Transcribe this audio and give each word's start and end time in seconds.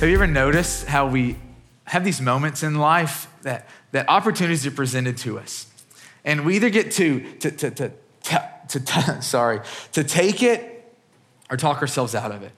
Have 0.00 0.08
you 0.08 0.14
ever 0.14 0.26
noticed 0.26 0.86
how 0.86 1.08
we 1.08 1.36
have 1.84 2.06
these 2.06 2.22
moments 2.22 2.62
in 2.62 2.76
life 2.76 3.26
that, 3.42 3.68
that 3.92 4.08
opportunities 4.08 4.66
are 4.66 4.70
presented 4.70 5.18
to 5.18 5.38
us? 5.38 5.66
And 6.24 6.46
we 6.46 6.56
either 6.56 6.70
get 6.70 6.92
to, 6.92 7.20
to, 7.40 7.50
to, 7.50 7.70
to, 7.70 7.92
to, 8.68 8.80
to 8.80 9.20
sorry, 9.22 9.60
to 9.92 10.02
take 10.02 10.42
it 10.42 10.90
or 11.50 11.58
talk 11.58 11.82
ourselves 11.82 12.14
out 12.14 12.32
of 12.32 12.42
it. 12.42 12.52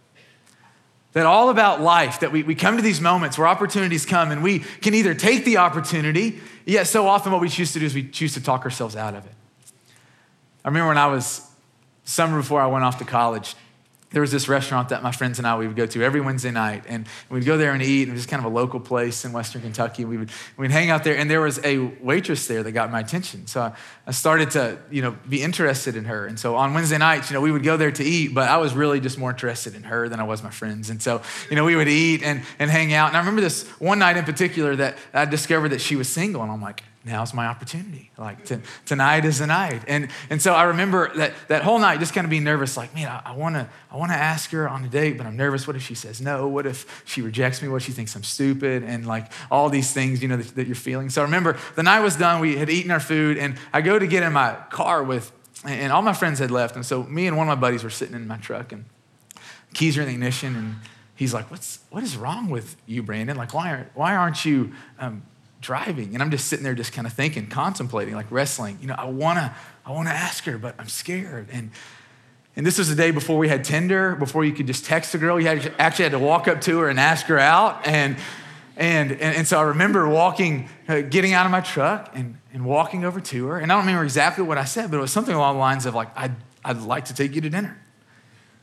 That 1.15 1.27
all 1.27 1.51
about 1.51 1.81
life, 1.81 2.21
that 2.21 2.31
we, 2.31 2.45
we 2.45 2.55
come 2.55 2.77
to 2.77 2.83
these 2.83 3.01
moments 3.01 3.37
where 3.37 3.49
opportunities 3.49 4.07
come 4.07 4.31
and 4.31 4.45
we 4.45 4.61
can 4.61 4.95
either 4.95 5.13
take 5.13 5.45
the 5.45 5.57
opportunity, 5.57 6.39
yet 6.65 6.87
so 6.87 7.09
often 7.09 7.33
what 7.33 7.41
we 7.41 7.49
choose 7.49 7.73
to 7.73 7.81
do 7.81 7.87
is 7.87 7.93
we 7.93 8.09
choose 8.09 8.35
to 8.35 8.41
talk 8.41 8.65
ourselves 8.65 8.95
out 8.95 9.17
of 9.17 9.27
it. 9.27 9.35
I 10.65 10.69
remember 10.69 10.87
when 10.87 10.99
I 10.99 11.09
was, 11.09 11.45
summer 12.05 12.37
before 12.39 12.61
I 12.61 12.69
went 12.69 12.85
off 12.85 12.99
to 12.99 13.05
college, 13.05 13.57
there 14.13 14.21
was 14.21 14.31
this 14.31 14.49
restaurant 14.49 14.91
that 14.91 15.03
my 15.03 15.13
friends 15.13 15.39
and 15.39 15.47
I 15.47 15.57
we 15.57 15.67
would 15.67 15.77
go 15.77 15.87
to 15.87 16.03
every 16.03 16.21
Wednesday 16.21 16.51
night, 16.51 16.85
and 16.87 17.07
we'd 17.31 17.45
go 17.45 17.57
there 17.57 17.73
and 17.73 17.83
eat. 17.83 18.03
And 18.03 18.13
it 18.13 18.15
was 18.15 18.27
kind 18.27 18.45
of 18.45 18.51
a 18.51 18.55
local 18.55 18.81
place 18.81 19.25
in 19.25 19.33
Western 19.33 19.63
Kentucky. 19.63 20.05
We 20.05 20.17
would 20.19 20.31
we'd 20.57 20.71
hang 20.71 20.91
out 20.91 21.05
there, 21.05 21.17
and 21.17 21.31
there 21.31 21.41
was 21.41 21.59
a 21.65 21.79
waitress 21.79 22.47
there 22.47 22.63
that 22.63 22.73
got 22.73 22.91
my 22.91 23.01
attention. 23.01 23.47
So 23.47 23.63
I, 23.63 23.73
I 24.07 24.11
started 24.13 24.51
to 24.53 24.79
you 24.91 25.03
know 25.03 25.17
be 25.29 25.43
interested 25.43 25.97
in 25.97 26.05
her. 26.05 26.27
And 26.27 26.39
so 26.39 26.57
on 26.57 26.75
Wednesday 26.75 26.99
nights, 26.99 27.31
you 27.31 27.35
know, 27.35 27.41
we 27.41 27.51
would 27.51 27.65
go 27.65 27.77
there 27.77 27.93
to 27.93 28.05
eat, 28.05 28.35
but 28.35 28.49
I 28.49 28.59
was 28.59 28.75
really 28.75 29.01
just 29.01 29.19
more 29.19 29.31
interested 29.31 29.75
in 29.75 29.85
her 29.85 30.09
than 30.09 30.21
I 30.21 30.25
was 30.25 30.43
my 30.43 30.51
friends. 30.51 30.91
And 30.91 31.03
so 31.03 31.23
you 31.51 31.57
know, 31.57 31.65
we 31.65 31.77
would 31.77 31.89
eat 31.89 32.23
and 32.23 32.43
and 32.59 32.71
hang 32.71 32.93
out. 32.93 33.09
And 33.09 33.17
I 33.17 33.21
remember 33.21 33.41
this 33.41 33.67
one 33.79 33.99
night 33.99 34.17
in 34.17 34.25
particular 34.25 34.77
that 34.77 34.97
I 35.13 35.25
discovered 35.25 35.71
that 35.71 35.81
she 35.81 35.97
was 35.97 36.09
single, 36.09 36.43
and 36.43 36.53
I'm 36.53 36.63
like, 36.63 36.83
now's 37.05 37.35
my 37.35 37.47
opportunity. 37.47 38.11
Like 38.17 38.45
t- 38.45 38.59
tonight 38.87 39.25
is 39.25 39.39
the 39.39 39.47
night. 39.47 39.83
And, 39.89 40.09
and 40.31 40.41
so 40.41 40.55
I 40.55 40.65
remember 40.65 41.15
that, 41.17 41.33
that 41.49 41.63
whole 41.63 41.79
night 41.79 41.99
just 42.01 42.15
kind 42.15 42.25
of 42.25 42.31
being 42.31 42.45
nervous, 42.45 42.77
like, 42.77 42.95
man, 42.95 43.09
I, 43.09 43.31
I 43.31 43.37
wanna, 43.37 43.69
I 43.91 43.97
wanna 43.97 44.15
ask 44.15 44.51
her 44.51 44.69
on 44.69 44.85
a 44.85 44.89
date, 44.89 45.19
but 45.19 45.27
I'm 45.27 45.37
nervous. 45.37 45.67
What 45.67 45.77
if 45.77 45.83
she 45.83 45.95
says 45.95 46.21
no? 46.21 46.47
What 46.47 46.67
if 46.67 47.03
she 47.05 47.23
rejects 47.23 47.63
me? 47.63 47.69
What 47.69 47.77
if 47.77 47.85
she 47.85 47.93
thinks 47.93 48.15
I'm 48.15 48.23
stupid? 48.23 48.83
And 48.85 49.07
like 49.07 49.33
all 49.51 49.69
these 49.69 49.93
things, 49.93 50.23
you 50.23 50.29
know, 50.29 50.37
that, 50.37 50.55
that 50.55 50.67
you're 50.67 50.77
feeling. 50.77 51.11
So 51.11 51.23
I 51.23 51.25
remember 51.25 51.57
the 51.75 51.83
night 51.83 52.01
was 52.01 52.17
done, 52.17 52.41
we 52.41 52.57
had 52.57 52.71
eaten 52.71 52.91
our 52.91 53.01
food, 53.01 53.39
and 53.39 53.57
I 53.73 53.81
go 53.81 53.99
to 53.99 54.07
get 54.07 54.23
in 54.23 54.33
my 54.33 54.57
car 54.71 55.03
with, 55.03 55.33
and 55.65 55.93
all 55.93 56.03
my 56.03 56.13
friends 56.15 56.39
had 56.39 56.51
left. 56.51 56.77
And 56.77 56.87
so 56.87 57.03
me 57.05 57.27
and 57.27 57.37
one 57.37 57.49
of 57.49 57.59
my 57.59 57.61
buddies 57.61 57.85
were 57.85 57.91
sitting 57.91 58.15
in 58.15 58.27
my 58.27 58.37
truck 58.37 58.73
and 58.73 58.85
keys 59.75 59.97
are 59.97 60.03
in 60.03 60.09
the 60.09 60.15
ignition 60.15 60.57
and 60.57 60.77
he's 61.15 61.33
like, 61.33 61.51
What's, 61.51 61.81
what 61.91 62.03
is 62.03 62.17
wrong 62.17 62.51
with 62.51 62.77
you, 62.87 63.03
Brandon? 63.03 63.37
Like, 63.37 63.55
why 63.55 63.71
aren't, 63.71 63.97
why 63.97 64.17
aren't 64.17 64.45
you 64.45 64.73
um, 64.99 65.23
driving 65.63 66.13
and 66.13 66.23
I'm 66.23 66.31
just 66.31 66.49
sitting 66.49 66.63
there 66.63 66.75
just 66.75 66.93
kind 66.93 67.07
of 67.07 67.15
thinking, 67.15 67.47
contemplating, 67.47 68.15
like 68.15 68.31
wrestling. 68.31 68.77
You 68.83 68.89
know, 68.89 68.97
I 68.99 69.07
wanna, 69.07 69.57
I 69.87 69.93
wanna 69.93 70.11
ask 70.11 70.45
her, 70.45 70.59
but 70.59 70.75
I'm 70.79 70.89
scared. 70.89 71.49
And 71.51 71.71
and 72.55 72.67
this 72.67 72.77
was 72.77 72.91
the 72.91 72.95
day 72.95 73.13
before 73.13 73.39
we 73.39 73.49
had 73.49 73.65
Tinder, 73.65 74.15
before 74.15 74.45
you 74.45 74.53
could 74.53 74.67
just 74.67 74.85
text 74.85 75.15
a 75.15 75.19
girl. 75.19 75.41
You 75.41 75.47
had, 75.47 75.75
actually 75.79 76.03
had 76.03 76.13
to 76.13 76.19
walk 76.19 76.49
up 76.49 76.61
to 76.63 76.81
her 76.81 76.91
and 76.91 77.01
ask 77.01 77.25
her 77.27 77.39
out. 77.39 77.87
And 77.87 78.19
and, 78.77 79.13
and, 79.13 79.37
and 79.37 79.47
so 79.47 79.59
I 79.59 79.63
remember 79.63 80.09
walking, 80.09 80.69
uh, 80.89 81.03
getting 81.03 81.35
out 81.35 81.45
of 81.45 81.53
my 81.53 81.61
truck 81.61 82.11
and, 82.15 82.39
and 82.53 82.65
walking 82.65 83.05
over 83.05 83.21
to 83.21 83.47
her. 83.49 83.59
And 83.59 83.71
I 83.71 83.75
don't 83.75 83.85
remember 83.85 84.05
exactly 84.05 84.45
what 84.45 84.59
I 84.59 84.65
said, 84.65 84.91
but 84.91 84.97
it 84.97 85.01
was 85.01 85.13
something 85.13 85.35
along 85.35 85.57
the 85.57 85.61
lines 85.61 85.85
of 85.87 85.95
like, 85.95 86.09
I'd, 86.17 86.35
I'd 86.65 86.81
like 86.81 87.07
to 87.07 87.15
take 87.15 87.35
you 87.35 87.41
to 87.43 87.51
dinner. 87.51 87.79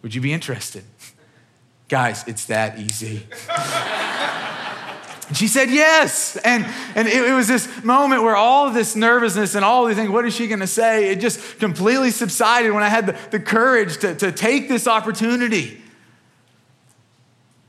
Would 0.02 0.16
you 0.16 0.22
be 0.22 0.34
interested? 0.34 0.84
Guys, 1.90 2.28
it's 2.28 2.46
that 2.46 2.80
easy. 2.80 3.28
And 5.30 5.38
she 5.38 5.48
said 5.48 5.70
yes. 5.70 6.38
And, 6.38 6.66
and 6.96 7.08
it, 7.08 7.30
it, 7.30 7.34
was 7.34 7.48
this 7.48 7.84
moment 7.84 8.24
where 8.24 8.36
all 8.36 8.68
of 8.68 8.74
this 8.74 8.96
nervousness 8.96 9.54
and 9.54 9.64
all 9.64 9.84
of 9.84 9.90
these 9.90 9.98
things, 9.98 10.10
what 10.10 10.26
is 10.26 10.36
she 10.36 10.48
going 10.48 10.60
to 10.60 10.68
say? 10.68 11.12
It 11.12 11.22
just 11.22 11.60
completely 11.60 12.10
subsided 12.10 12.74
when 12.74 12.82
I 12.82 12.90
had 12.90 13.06
the, 13.06 13.18
the 13.30 13.40
courage 13.40 14.00
to, 14.00 14.16
to 14.16 14.32
take 14.32 14.68
this 14.68 14.88
opportunity. 14.88 15.80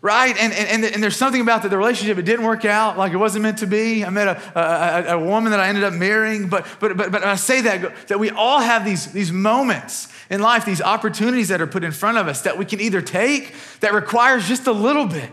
Right? 0.00 0.34
And, 0.38 0.54
and, 0.54 0.82
and, 0.82 1.02
there's 1.02 1.18
something 1.18 1.42
about 1.42 1.60
that 1.62 1.68
the 1.68 1.76
relationship, 1.76 2.16
it 2.16 2.24
didn't 2.24 2.46
work 2.46 2.64
out 2.64 2.96
like 2.96 3.12
it 3.12 3.18
wasn't 3.18 3.42
meant 3.42 3.58
to 3.58 3.66
be. 3.66 4.02
I 4.02 4.08
met 4.08 4.28
a, 4.28 5.10
a, 5.12 5.18
a 5.18 5.22
woman 5.22 5.50
that 5.50 5.60
I 5.60 5.68
ended 5.68 5.84
up 5.84 5.92
marrying. 5.92 6.48
But, 6.48 6.66
but, 6.80 6.96
but, 6.96 7.12
but 7.12 7.22
I 7.22 7.36
say 7.36 7.60
that, 7.60 8.08
that 8.08 8.18
we 8.18 8.30
all 8.30 8.60
have 8.60 8.86
these, 8.86 9.12
these 9.12 9.30
moments 9.30 10.08
in 10.30 10.40
life, 10.40 10.64
these 10.64 10.80
opportunities 10.80 11.48
that 11.48 11.60
are 11.60 11.66
put 11.66 11.84
in 11.84 11.92
front 11.92 12.16
of 12.16 12.26
us 12.26 12.40
that 12.42 12.56
we 12.56 12.64
can 12.64 12.80
either 12.80 13.02
take 13.02 13.54
that 13.80 13.92
requires 13.92 14.48
just 14.48 14.66
a 14.66 14.72
little 14.72 15.04
bit 15.04 15.30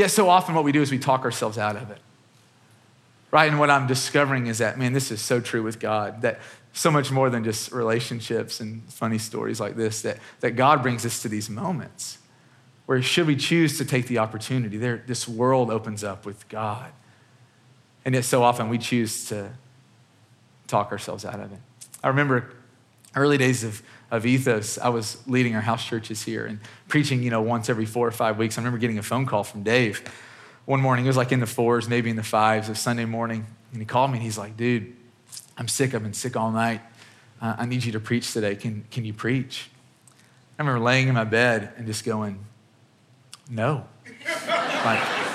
Yet 0.00 0.10
so 0.10 0.30
often 0.30 0.54
what 0.54 0.64
we 0.64 0.72
do 0.72 0.80
is 0.80 0.90
we 0.90 0.98
talk 0.98 1.24
ourselves 1.24 1.58
out 1.58 1.76
of 1.76 1.90
it. 1.90 1.98
Right? 3.30 3.50
And 3.50 3.60
what 3.60 3.68
I'm 3.68 3.86
discovering 3.86 4.46
is 4.46 4.56
that, 4.56 4.78
man, 4.78 4.94
this 4.94 5.10
is 5.10 5.20
so 5.20 5.40
true 5.40 5.62
with 5.62 5.78
God, 5.78 6.22
that 6.22 6.40
so 6.72 6.90
much 6.90 7.10
more 7.10 7.28
than 7.28 7.44
just 7.44 7.70
relationships 7.70 8.60
and 8.60 8.82
funny 8.84 9.18
stories 9.18 9.60
like 9.60 9.76
this, 9.76 10.00
that, 10.00 10.16
that 10.40 10.52
God 10.52 10.82
brings 10.82 11.04
us 11.04 11.20
to 11.20 11.28
these 11.28 11.50
moments 11.50 12.16
where 12.86 13.02
should 13.02 13.26
we 13.26 13.36
choose 13.36 13.76
to 13.76 13.84
take 13.84 14.06
the 14.06 14.16
opportunity, 14.16 14.78
there, 14.78 15.04
this 15.06 15.28
world 15.28 15.70
opens 15.70 16.02
up 16.02 16.24
with 16.24 16.48
God. 16.48 16.90
And 18.06 18.14
yet 18.14 18.24
so 18.24 18.42
often 18.42 18.70
we 18.70 18.78
choose 18.78 19.26
to 19.26 19.50
talk 20.66 20.92
ourselves 20.92 21.26
out 21.26 21.40
of 21.40 21.52
it. 21.52 21.58
I 22.02 22.08
remember 22.08 22.54
early 23.14 23.36
days 23.36 23.64
of 23.64 23.82
of 24.10 24.26
ethos, 24.26 24.78
I 24.78 24.88
was 24.88 25.18
leading 25.26 25.54
our 25.54 25.60
house 25.60 25.84
churches 25.84 26.22
here 26.22 26.46
and 26.46 26.58
preaching, 26.88 27.22
you 27.22 27.30
know, 27.30 27.42
once 27.42 27.68
every 27.68 27.86
four 27.86 28.06
or 28.06 28.12
five 28.12 28.38
weeks. 28.38 28.58
I 28.58 28.60
remember 28.60 28.78
getting 28.78 28.98
a 28.98 29.02
phone 29.02 29.26
call 29.26 29.44
from 29.44 29.62
Dave 29.62 30.02
one 30.64 30.80
morning. 30.80 31.04
It 31.04 31.08
was 31.08 31.16
like 31.16 31.32
in 31.32 31.40
the 31.40 31.46
fours, 31.46 31.88
maybe 31.88 32.10
in 32.10 32.16
the 32.16 32.22
fives, 32.22 32.68
of 32.68 32.76
Sunday 32.76 33.04
morning. 33.04 33.46
And 33.72 33.80
he 33.80 33.86
called 33.86 34.10
me 34.10 34.16
and 34.16 34.24
he's 34.24 34.38
like, 34.38 34.56
dude, 34.56 34.96
I'm 35.56 35.68
sick. 35.68 35.94
I've 35.94 36.02
been 36.02 36.12
sick 36.12 36.36
all 36.36 36.50
night. 36.50 36.80
Uh, 37.40 37.56
I 37.58 37.66
need 37.66 37.84
you 37.84 37.92
to 37.92 38.00
preach 38.00 38.32
today. 38.32 38.56
Can, 38.56 38.84
can 38.90 39.04
you 39.04 39.12
preach? 39.12 39.70
I 40.58 40.62
remember 40.62 40.84
laying 40.84 41.08
in 41.08 41.14
my 41.14 41.24
bed 41.24 41.72
and 41.76 41.86
just 41.86 42.04
going, 42.04 42.44
no. 43.48 43.86
like, 44.84 45.29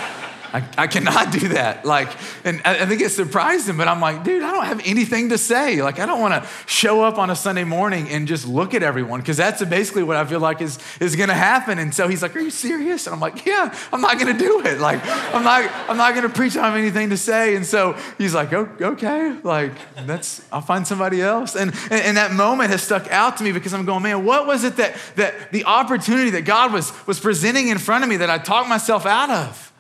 I, 0.54 0.68
I 0.78 0.88
cannot 0.88 1.32
do 1.32 1.50
that. 1.50 1.86
Like, 1.86 2.10
and 2.44 2.62
I, 2.66 2.84
I 2.84 2.86
think 2.86 3.02
it 3.02 3.10
surprised 3.10 3.68
him, 3.68 3.78
but 3.78 3.88
I'm 3.88 4.00
like, 4.00 4.24
dude, 4.24 4.44
I 4.44 4.52
don't 4.52 4.66
have 4.66 4.82
anything 4.86 5.30
to 5.30 5.38
say. 5.38 5.82
Like, 5.82 6.00
I 6.00 6.06
don't 6.06 6.20
want 6.20 6.42
to 6.42 6.50
show 6.66 7.04
up 7.04 7.18
on 7.18 7.30
a 7.30 7.36
Sunday 7.36 7.64
morning 7.64 8.10
and 8.10 8.28
just 8.28 8.48
look 8.48 8.74
at 8.74 8.84
everyone 8.84 9.20
because 9.20 9.38
that's 9.38 9.64
basically 9.66 10.04
what 10.04 10.18
I 10.18 10.26
feel 10.26 10.40
like 10.40 10.62
is, 10.62 10.80
is 11.00 11.16
going 11.16 11.30
to 11.30 11.36
happen. 11.36 11.80
And 11.80 11.94
so 11.94 12.08
he's 12.08 12.22
like, 12.22 12.36
are 12.36 12.40
you 12.40 12.50
serious? 12.50 13.08
And 13.08 13.14
I'm 13.14 13.20
like, 13.20 13.46
yeah, 13.46 13.76
I'm 13.92 14.02
not 14.02 14.20
going 14.20 14.36
to 14.36 14.40
do 14.40 14.62
it. 14.66 14.80
Like, 14.80 15.00
I'm 15.06 15.44
not, 15.44 15.70
I'm 15.90 15.98
not 15.98 16.16
going 16.16 16.28
to 16.28 16.34
preach. 16.34 16.54
I 16.54 16.62
don't 16.62 16.72
have 16.72 16.80
anything 16.80 17.10
to 17.10 17.18
say. 17.18 17.56
And 17.56 17.66
so 17.66 17.98
he's 18.18 18.34
like, 18.34 18.54
okay, 18.54 19.38
like 19.44 19.74
that's, 20.06 20.46
I'll 20.52 20.62
find 20.62 20.86
somebody 20.88 21.22
else. 21.22 21.56
And, 21.56 21.74
and, 21.92 22.02
and 22.02 22.18
that 22.18 22.32
moment 22.32 22.72
has 22.72 22.82
stuck 22.82 23.12
out 23.12 23.38
to 23.38 23.44
me 23.44 23.52
because 23.52 23.74
I'm 23.74 23.86
going, 23.86 24.04
man, 24.04 24.26
what 24.26 24.48
was 24.48 24.64
it 24.64 24.78
that, 24.78 24.96
that 25.16 25.52
the 25.52 25.66
opportunity 25.66 26.32
that 26.32 26.44
God 26.44 26.74
was, 26.74 26.94
was 27.08 27.20
presenting 27.20 27.68
in 27.70 27.78
front 27.78 28.04
of 28.04 28.10
me 28.10 28.18
that 28.18 28.30
I 28.30 28.38
talked 28.38 28.70
myself 28.70 29.06
out 29.06 29.30
of? 29.30 29.74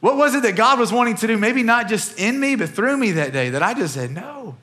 What 0.00 0.16
was 0.16 0.34
it 0.34 0.42
that 0.42 0.56
God 0.56 0.78
was 0.78 0.92
wanting 0.92 1.16
to 1.16 1.26
do? 1.26 1.36
Maybe 1.36 1.62
not 1.62 1.88
just 1.88 2.18
in 2.18 2.40
me, 2.40 2.56
but 2.56 2.70
through 2.70 2.96
me 2.96 3.12
that 3.12 3.32
day 3.32 3.50
that 3.50 3.62
I 3.62 3.74
just 3.74 3.94
said 3.94 4.10
no. 4.10 4.56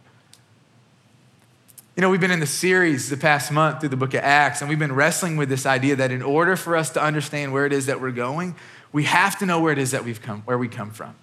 You 1.96 2.02
know, 2.02 2.10
we've 2.10 2.22
been 2.22 2.32
in 2.32 2.40
the 2.40 2.46
series 2.46 3.10
the 3.10 3.18
past 3.18 3.52
month 3.52 3.80
through 3.80 3.90
the 3.90 3.98
book 3.98 4.14
of 4.14 4.24
Acts, 4.24 4.62
and 4.62 4.70
we've 4.70 4.78
been 4.78 4.94
wrestling 4.94 5.36
with 5.36 5.50
this 5.50 5.66
idea 5.66 5.96
that 5.96 6.12
in 6.12 6.22
order 6.22 6.56
for 6.56 6.76
us 6.76 6.92
to 6.92 7.02
understand 7.02 7.54
where 7.54 7.66
it 7.66 7.74
is 7.74 7.88
that 7.88 8.00
we're 8.02 8.12
going, 8.12 8.56
we 8.92 9.04
have 9.04 9.38
to 9.40 9.46
know 9.46 9.60
where 9.60 9.74
it 9.74 9.80
is 9.80 9.92
that 9.92 10.06
we've 10.06 10.22
come, 10.22 10.42
where 10.42 10.58
we 10.58 10.68
come 10.68 10.92
from. 10.92 11.16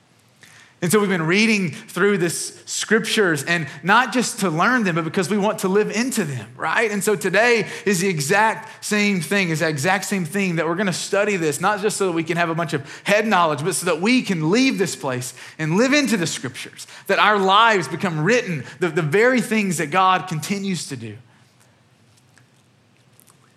And 0.85 0.93
so 0.93 1.01
we've 1.01 1.09
been 1.09 1.23
reading 1.23 1.71
through 1.71 2.19
this 2.19 2.63
scriptures 2.67 3.43
and 3.43 3.67
not 3.83 4.13
just 4.13 4.41
to 4.41 4.51
learn 4.51 4.85
them, 4.85 4.97
but 4.97 5.05
because 5.05 5.31
we 5.31 5.39
want 5.39 5.61
to 5.61 5.69
live 5.69 5.91
into 5.91 6.25
them, 6.25 6.47
right? 6.59 6.91
And 6.91 7.03
so 7.03 7.17
today 7.17 7.67
is 7.87 8.01
the 8.01 8.09
exact 8.09 8.85
same 8.85 9.23
thing, 9.23 9.49
is 9.49 9.61
the 9.61 9.69
exact 9.69 10.05
same 10.05 10.27
thing 10.27 10.57
that 10.57 10.67
we're 10.67 10.75
going 10.75 10.87
to 10.89 10.93
study 10.93 11.37
this, 11.37 11.59
not 11.59 11.81
just 11.81 11.97
so 11.97 12.09
that 12.09 12.13
we 12.13 12.23
can 12.23 12.37
have 12.37 12.51
a 12.51 12.55
bunch 12.55 12.75
of 12.75 13.03
head 13.05 13.27
knowledge, 13.27 13.65
but 13.65 13.75
so 13.75 13.87
that 13.87 14.03
we 14.03 14.21
can 14.21 14.51
leave 14.51 14.77
this 14.77 14.95
place 14.95 15.33
and 15.59 15.79
live 15.79 15.95
into 15.95 16.19
the 16.19 16.27
scriptures, 16.27 16.87
that 17.07 17.19
our 17.19 17.39
lives 17.39 17.89
become 17.89 18.23
written, 18.23 18.63
the, 18.79 18.89
the 18.91 19.01
very 19.01 19.41
things 19.41 19.79
that 19.79 19.91
God 19.91 20.29
continues 20.29 20.89
to 20.89 20.99
do. 20.99 21.17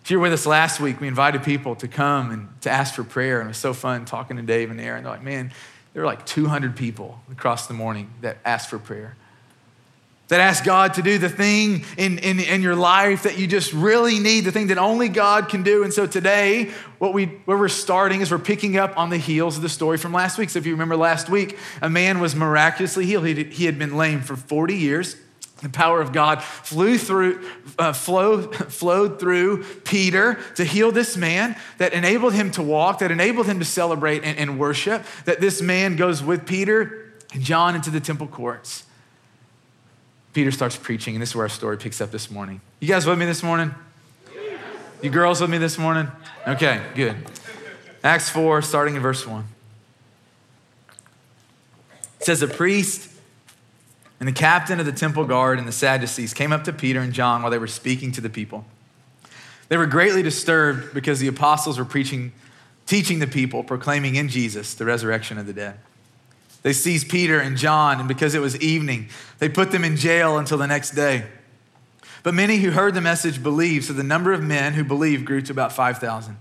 If 0.02 0.12
you 0.12 0.20
were 0.20 0.24
with 0.24 0.32
us 0.32 0.46
last 0.46 0.80
week, 0.80 1.02
we 1.02 1.10
invited 1.10 1.44
people 1.44 1.76
to 1.76 1.90
come 1.90 2.32
and 2.32 2.62
to 2.62 2.70
ask 2.70 2.94
for 2.94 3.04
prayer, 3.04 3.42
and 3.42 3.48
it 3.48 3.52
was 3.52 3.58
so 3.58 3.74
fun 3.74 4.06
talking 4.06 4.38
to 4.38 4.44
Dave 4.44 4.72
and 4.72 4.80
Aaron. 4.80 5.04
They're 5.04 5.12
like, 5.12 5.24
man, 5.24 5.52
there 5.98 6.04
were 6.04 6.12
like 6.12 6.28
200 6.28 6.76
people 6.76 7.20
across 7.32 7.66
the 7.66 7.74
morning 7.74 8.14
that 8.22 8.38
asked 8.46 8.70
for 8.70 8.78
prayer. 8.78 9.18
That 10.28 10.40
asked 10.40 10.64
God 10.64 10.94
to 10.94 11.02
do 11.02 11.18
the 11.18 11.28
thing 11.28 11.86
in, 11.98 12.20
in, 12.20 12.40
in 12.40 12.62
your 12.62 12.76
life 12.76 13.24
that 13.24 13.40
you 13.40 13.48
just 13.48 13.74
really 13.74 14.20
need, 14.20 14.42
the 14.42 14.52
thing 14.52 14.68
that 14.68 14.78
only 14.78 15.10
God 15.10 15.50
can 15.50 15.64
do. 15.64 15.84
And 15.84 15.92
so 15.92 16.06
today, 16.06 16.66
what, 17.00 17.16
we, 17.16 17.26
where 17.46 17.58
we're 17.58 17.68
starting 17.68 18.22
is 18.22 18.30
we're 18.30 18.38
picking 18.38 18.78
up 18.78 18.96
on 18.96 19.10
the 19.10 19.18
heels 19.18 19.56
of 19.56 19.64
the 19.64 19.70
story 19.70 19.98
from 19.98 20.14
last 20.14 20.38
week. 20.38 20.52
So 20.52 20.60
if 20.60 20.68
you 20.68 20.74
remember 20.74 20.96
last 20.96 21.30
week, 21.30 21.58
a 21.82 21.90
man 21.90 22.20
was 22.20 22.36
miraculously 22.36 23.08
healed. 23.08 23.26
He, 23.26 23.44
he 23.46 23.66
had 23.66 23.80
been 23.80 23.98
lame 23.98 24.22
for 24.22 24.36
40 24.36 24.76
years. 24.76 25.16
The 25.62 25.70
power 25.70 26.02
of 26.02 26.14
God 26.14 26.44
flew 26.44 26.98
through, 26.98 27.44
uh, 27.80 27.92
flowed, 27.94 28.56
flowed 28.56 29.20
through 29.20 29.64
Peter 29.86 30.38
to 30.56 30.64
heal 30.64 30.92
this 30.92 31.18
man, 31.18 31.56
that 31.80 31.94
enabled 31.94 32.34
him 32.34 32.52
to 32.52 32.64
walk, 32.64 33.00
that 33.00 33.12
enabled 33.12 33.48
him 33.48 33.60
to 33.60 33.66
celebrate 33.66 34.24
and, 34.24 34.38
and 34.38 34.60
worship. 34.60 35.04
That 35.26 35.42
this 35.42 35.62
man 35.62 35.96
goes 35.96 36.22
with 36.22 36.46
Peter 36.46 37.12
and 37.34 37.44
John 37.44 37.76
into 37.76 37.90
the 37.90 38.00
temple 38.00 38.28
courts. 38.28 38.84
Peter 40.34 40.52
starts 40.52 40.78
preaching, 40.78 41.16
and 41.16 41.22
this 41.22 41.30
is 41.30 41.36
where 41.36 41.46
our 41.46 41.50
story 41.50 41.78
picks 41.78 42.00
up 42.02 42.12
this 42.12 42.30
morning. 42.30 42.62
You 42.80 42.88
guys 42.88 43.08
with 43.08 43.18
me 43.18 43.26
this 43.26 43.42
morning? 43.42 43.74
You 45.02 45.10
girls 45.10 45.42
with 45.42 45.50
me 45.50 45.58
this 45.58 45.80
morning? 45.80 46.08
Okay, 46.48 46.82
good. 46.94 47.16
Acts 48.04 48.30
4, 48.30 48.62
starting 48.62 48.96
in 48.96 49.02
verse 49.02 49.26
1. 49.26 49.46
It 52.20 52.26
says, 52.26 52.44
A 52.44 52.48
priest 52.48 53.10
and 54.20 54.28
the 54.28 54.34
captain 54.34 54.80
of 54.80 54.86
the 54.86 54.92
temple 54.92 55.26
guard 55.26 55.60
and 55.60 55.68
the 55.68 55.72
Sadducees 55.72 56.34
came 56.34 56.52
up 56.52 56.64
to 56.64 56.74
Peter 56.74 57.00
and 57.00 57.14
John 57.14 57.42
while 57.42 57.52
they 57.52 57.60
were 57.60 57.68
speaking 57.68 58.12
to 58.14 58.22
the 58.22 58.30
people. 58.30 58.66
They 59.70 59.78
were 59.78 59.86
greatly 59.86 60.24
disturbed 60.24 60.94
because 60.94 61.20
the 61.20 61.28
apostles 61.28 61.78
were 61.78 61.86
preaching, 61.86 62.32
teaching 62.86 63.20
the 63.20 63.28
people, 63.28 63.64
proclaiming 63.64 64.16
in 64.16 64.30
Jesus 64.30 64.74
the 64.74 64.86
resurrection 64.86 65.38
of 65.38 65.46
the 65.46 65.54
dead. 65.54 65.80
They 66.64 66.74
seized 66.74 67.10
Peter 67.10 67.40
and 67.40 67.58
John, 67.58 68.00
and 68.00 68.08
because 68.08 68.34
it 68.34 68.42
was 68.42 68.60
evening, 68.60 69.10
they 69.40 69.50
put 69.50 69.72
them 69.72 69.84
in 69.84 69.96
jail 69.96 70.38
until 70.38 70.58
the 70.58 70.68
next 70.68 70.92
day. 70.92 71.26
But 72.24 72.34
many 72.34 72.58
who 72.58 72.72
heard 72.72 72.94
the 72.94 73.02
message 73.02 73.42
believed, 73.44 73.86
so 73.86 73.94
the 73.94 74.04
number 74.04 74.34
of 74.34 74.42
men 74.42 74.74
who 74.74 74.84
believed 74.84 75.26
grew 75.26 75.42
to 75.42 75.52
about 75.52 75.72
5,000. 75.72 76.38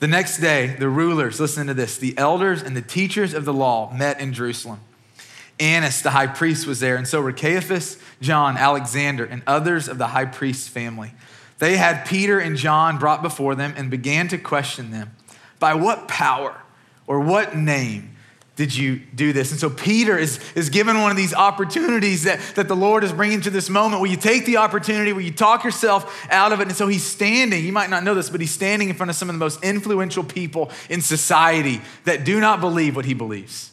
The 0.00 0.08
next 0.08 0.38
day, 0.38 0.74
the 0.78 0.88
rulers, 0.88 1.38
listen 1.38 1.66
to 1.66 1.74
this, 1.74 1.98
the 1.98 2.16
elders 2.16 2.62
and 2.62 2.74
the 2.74 2.82
teachers 2.82 3.34
of 3.34 3.44
the 3.44 3.52
law 3.52 3.92
met 3.92 4.18
in 4.18 4.32
Jerusalem. 4.32 4.80
Annas, 5.60 6.00
the 6.02 6.10
high 6.10 6.26
priest, 6.26 6.66
was 6.66 6.80
there, 6.80 6.96
and 6.96 7.06
so 7.06 7.20
were 7.20 7.32
Caiaphas, 7.32 7.98
John, 8.20 8.56
Alexander, 8.56 9.24
and 9.24 9.42
others 9.46 9.88
of 9.88 9.98
the 9.98 10.08
high 10.08 10.24
priest's 10.24 10.68
family. 10.68 11.12
They 11.58 11.76
had 11.76 12.06
Peter 12.06 12.38
and 12.38 12.56
John 12.56 12.98
brought 12.98 13.22
before 13.22 13.54
them 13.54 13.74
and 13.76 13.90
began 13.90 14.28
to 14.28 14.38
question 14.38 14.90
them 14.90 15.14
By 15.58 15.74
what 15.74 16.08
power 16.08 16.60
or 17.06 17.20
what 17.20 17.54
name 17.54 18.16
did 18.56 18.76
you 18.76 19.00
do 19.14 19.32
this? 19.32 19.52
And 19.52 19.60
so 19.60 19.70
Peter 19.70 20.18
is, 20.18 20.38
is 20.54 20.68
given 20.68 21.00
one 21.00 21.10
of 21.10 21.16
these 21.16 21.32
opportunities 21.32 22.24
that, 22.24 22.40
that 22.56 22.68
the 22.68 22.76
Lord 22.76 23.04
is 23.04 23.12
bringing 23.12 23.40
to 23.42 23.50
this 23.50 23.70
moment 23.70 24.02
where 24.02 24.10
you 24.10 24.18
take 24.18 24.44
the 24.44 24.58
opportunity, 24.58 25.12
where 25.12 25.22
you 25.22 25.32
talk 25.32 25.64
yourself 25.64 26.26
out 26.30 26.52
of 26.52 26.60
it. 26.60 26.68
And 26.68 26.76
so 26.76 26.86
he's 26.86 27.02
standing, 27.04 27.64
you 27.64 27.72
might 27.72 27.88
not 27.88 28.04
know 28.04 28.14
this, 28.14 28.28
but 28.28 28.40
he's 28.40 28.50
standing 28.50 28.90
in 28.90 28.96
front 28.96 29.08
of 29.08 29.16
some 29.16 29.30
of 29.30 29.34
the 29.34 29.38
most 29.38 29.64
influential 29.64 30.24
people 30.24 30.70
in 30.90 31.00
society 31.00 31.80
that 32.04 32.24
do 32.24 32.38
not 32.38 32.60
believe 32.60 32.96
what 32.96 33.06
he 33.06 33.14
believes. 33.14 33.69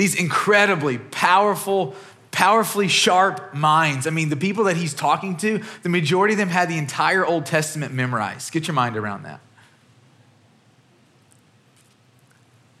These 0.00 0.14
incredibly 0.14 0.96
powerful, 0.96 1.94
powerfully 2.30 2.88
sharp 2.88 3.52
minds. 3.52 4.06
I 4.06 4.10
mean, 4.10 4.30
the 4.30 4.36
people 4.36 4.64
that 4.64 4.78
he's 4.78 4.94
talking 4.94 5.36
to, 5.36 5.62
the 5.82 5.90
majority 5.90 6.32
of 6.32 6.38
them 6.38 6.48
had 6.48 6.70
the 6.70 6.78
entire 6.78 7.26
Old 7.26 7.44
Testament 7.44 7.92
memorized. 7.92 8.50
Get 8.50 8.66
your 8.66 8.74
mind 8.74 8.96
around 8.96 9.24
that. 9.24 9.40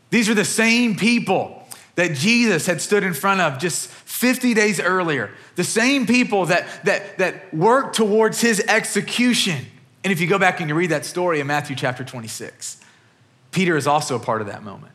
These 0.08 0.30
are 0.30 0.34
the 0.34 0.46
same 0.46 0.96
people 0.96 1.62
that 1.96 2.14
Jesus 2.14 2.64
had 2.64 2.80
stood 2.80 3.04
in 3.04 3.12
front 3.12 3.42
of 3.42 3.58
just 3.58 3.88
50 3.88 4.54
days 4.54 4.80
earlier. 4.80 5.30
The 5.56 5.64
same 5.64 6.06
people 6.06 6.46
that, 6.46 6.66
that, 6.86 7.18
that 7.18 7.52
worked 7.52 7.96
towards 7.96 8.40
his 8.40 8.60
execution. 8.60 9.66
And 10.04 10.10
if 10.10 10.22
you 10.22 10.26
go 10.26 10.38
back 10.38 10.60
and 10.60 10.70
you 10.70 10.74
read 10.74 10.88
that 10.88 11.04
story 11.04 11.38
in 11.40 11.46
Matthew 11.46 11.76
chapter 11.76 12.02
26, 12.02 12.80
Peter 13.50 13.76
is 13.76 13.86
also 13.86 14.16
a 14.16 14.20
part 14.20 14.40
of 14.40 14.46
that 14.46 14.62
moment. 14.62 14.94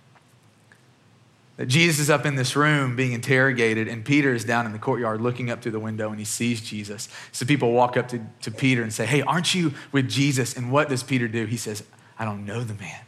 That 1.57 1.67
Jesus 1.67 1.99
is 1.99 2.09
up 2.09 2.25
in 2.25 2.35
this 2.35 2.55
room 2.55 2.97
being 2.97 3.13
interrogated, 3.13 3.87
and 3.87 4.03
Peter 4.03 4.33
is 4.33 4.43
down 4.43 4.65
in 4.65 4.73
the 4.73 4.79
courtyard 4.79 5.21
looking 5.21 5.49
up 5.49 5.61
through 5.61 5.71
the 5.71 5.79
window 5.79 6.09
and 6.09 6.19
he 6.19 6.25
sees 6.25 6.59
Jesus. 6.59 7.07
So 7.31 7.45
people 7.45 7.71
walk 7.71 7.95
up 7.95 8.09
to, 8.09 8.19
to 8.41 8.51
Peter 8.51 8.83
and 8.83 8.91
say, 8.91 9.05
Hey, 9.05 9.21
aren't 9.21 9.55
you 9.55 9.73
with 9.91 10.09
Jesus? 10.09 10.57
And 10.57 10.71
what 10.71 10.89
does 10.89 11.01
Peter 11.01 11.29
do? 11.29 11.45
He 11.45 11.57
says, 11.57 11.83
I 12.19 12.25
don't 12.25 12.45
know 12.45 12.63
the 12.63 12.73
man. 12.73 12.99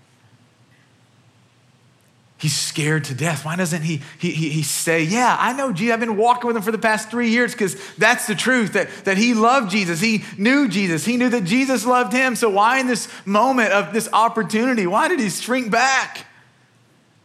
He's 2.39 2.55
scared 2.55 3.05
to 3.05 3.15
death. 3.15 3.45
Why 3.45 3.55
doesn't 3.55 3.81
he, 3.81 4.01
he, 4.19 4.29
he, 4.31 4.49
he 4.49 4.61
say, 4.61 5.03
Yeah, 5.03 5.35
I 5.39 5.53
know 5.53 5.73
Jesus. 5.73 5.93
I've 5.93 5.99
been 5.99 6.17
walking 6.17 6.47
with 6.47 6.55
him 6.55 6.61
for 6.61 6.71
the 6.71 6.77
past 6.77 7.09
three 7.09 7.31
years 7.31 7.51
because 7.51 7.75
that's 7.95 8.27
the 8.27 8.35
truth 8.35 8.73
that, 8.73 8.89
that 9.05 9.17
he 9.17 9.33
loved 9.33 9.71
Jesus. 9.71 9.99
He 9.99 10.23
knew 10.37 10.69
Jesus. 10.69 11.03
He 11.03 11.17
knew 11.17 11.29
that 11.29 11.45
Jesus 11.45 11.85
loved 11.85 12.13
him. 12.13 12.35
So, 12.35 12.49
why 12.49 12.79
in 12.79 12.85
this 12.85 13.09
moment 13.25 13.73
of 13.73 13.91
this 13.91 14.07
opportunity, 14.13 14.85
why 14.85 15.07
did 15.07 15.19
he 15.19 15.29
shrink 15.29 15.71
back? 15.71 16.27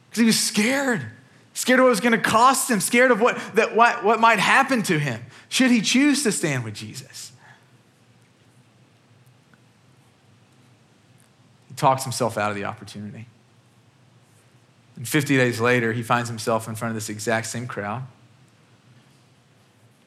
Because 0.08 0.20
he 0.20 0.26
was 0.26 0.40
scared. 0.40 1.04
Scared 1.54 1.80
of 1.80 1.84
what 1.84 1.90
was 1.90 2.00
going 2.00 2.12
to 2.12 2.18
cost 2.18 2.70
him, 2.70 2.80
scared 2.80 3.10
of 3.10 3.20
what, 3.20 3.38
that 3.54 3.76
what, 3.76 4.02
what 4.04 4.20
might 4.20 4.38
happen 4.38 4.82
to 4.84 4.98
him 4.98 5.20
should 5.48 5.70
he 5.70 5.80
choose 5.80 6.22
to 6.22 6.32
stand 6.32 6.64
with 6.64 6.74
Jesus. 6.74 7.32
He 11.68 11.74
talks 11.74 12.04
himself 12.04 12.38
out 12.38 12.50
of 12.50 12.56
the 12.56 12.64
opportunity. 12.64 13.26
And 14.96 15.06
50 15.06 15.36
days 15.36 15.60
later, 15.60 15.92
he 15.92 16.02
finds 16.02 16.28
himself 16.28 16.68
in 16.68 16.74
front 16.74 16.90
of 16.90 16.94
this 16.94 17.08
exact 17.08 17.46
same 17.46 17.66
crowd. 17.66 18.02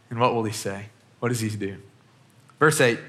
And 0.10 0.20
what 0.20 0.34
will 0.34 0.44
he 0.44 0.54
say? 0.54 0.86
What 1.20 1.30
does 1.30 1.40
he 1.40 1.50
do? 1.50 1.78
Verse 2.60 2.80
8 2.80 3.00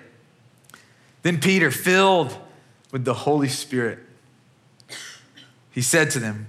Then 1.22 1.40
Peter, 1.40 1.70
filled 1.70 2.36
with 2.92 3.04
the 3.04 3.14
Holy 3.14 3.48
Spirit, 3.48 3.98
he 5.70 5.82
said 5.82 6.10
to 6.12 6.18
them, 6.18 6.48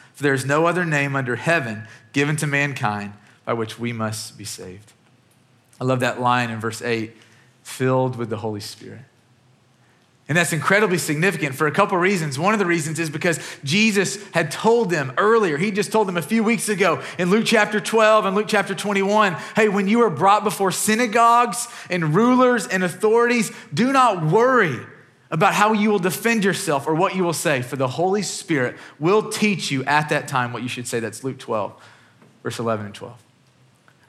for 0.21 0.25
there 0.25 0.35
is 0.35 0.45
no 0.45 0.67
other 0.67 0.85
name 0.85 1.15
under 1.15 1.35
heaven 1.35 1.87
given 2.13 2.35
to 2.35 2.45
mankind 2.45 3.13
by 3.43 3.53
which 3.53 3.79
we 3.79 3.91
must 3.91 4.37
be 4.37 4.45
saved. 4.45 4.93
I 5.79 5.83
love 5.83 5.99
that 6.01 6.21
line 6.21 6.51
in 6.51 6.59
verse 6.59 6.79
8 6.79 7.11
filled 7.63 8.17
with 8.17 8.29
the 8.29 8.37
Holy 8.37 8.59
Spirit. 8.59 9.01
And 10.29 10.37
that's 10.37 10.53
incredibly 10.53 10.99
significant 10.99 11.55
for 11.55 11.65
a 11.65 11.71
couple 11.71 11.97
reasons. 11.97 12.37
One 12.37 12.53
of 12.53 12.59
the 12.59 12.67
reasons 12.67 12.99
is 12.99 13.09
because 13.09 13.39
Jesus 13.63 14.23
had 14.29 14.51
told 14.51 14.91
them 14.91 15.11
earlier, 15.17 15.57
he 15.57 15.71
just 15.71 15.91
told 15.91 16.07
them 16.07 16.17
a 16.17 16.21
few 16.21 16.43
weeks 16.43 16.69
ago 16.69 17.01
in 17.17 17.31
Luke 17.31 17.45
chapter 17.47 17.79
12 17.79 18.27
and 18.27 18.35
Luke 18.35 18.47
chapter 18.47 18.75
21 18.75 19.35
hey, 19.55 19.69
when 19.69 19.87
you 19.87 20.03
are 20.03 20.11
brought 20.11 20.43
before 20.43 20.71
synagogues 20.71 21.67
and 21.89 22.13
rulers 22.13 22.67
and 22.67 22.83
authorities, 22.83 23.51
do 23.73 23.91
not 23.91 24.23
worry 24.23 24.77
about 25.31 25.53
how 25.53 25.71
you 25.71 25.89
will 25.89 25.99
defend 25.99 26.43
yourself 26.43 26.87
or 26.87 26.93
what 26.93 27.15
you 27.15 27.23
will 27.23 27.33
say, 27.33 27.61
for 27.61 27.77
the 27.77 27.87
Holy 27.87 28.21
Spirit 28.21 28.77
will 28.99 29.29
teach 29.29 29.71
you 29.71 29.83
at 29.85 30.09
that 30.09 30.27
time 30.27 30.51
what 30.51 30.61
you 30.61 30.69
should 30.69 30.87
say. 30.87 30.99
That's 30.99 31.23
Luke 31.23 31.39
12, 31.39 31.73
verse 32.43 32.59
11 32.59 32.87
and 32.87 32.93
12. 32.93 33.17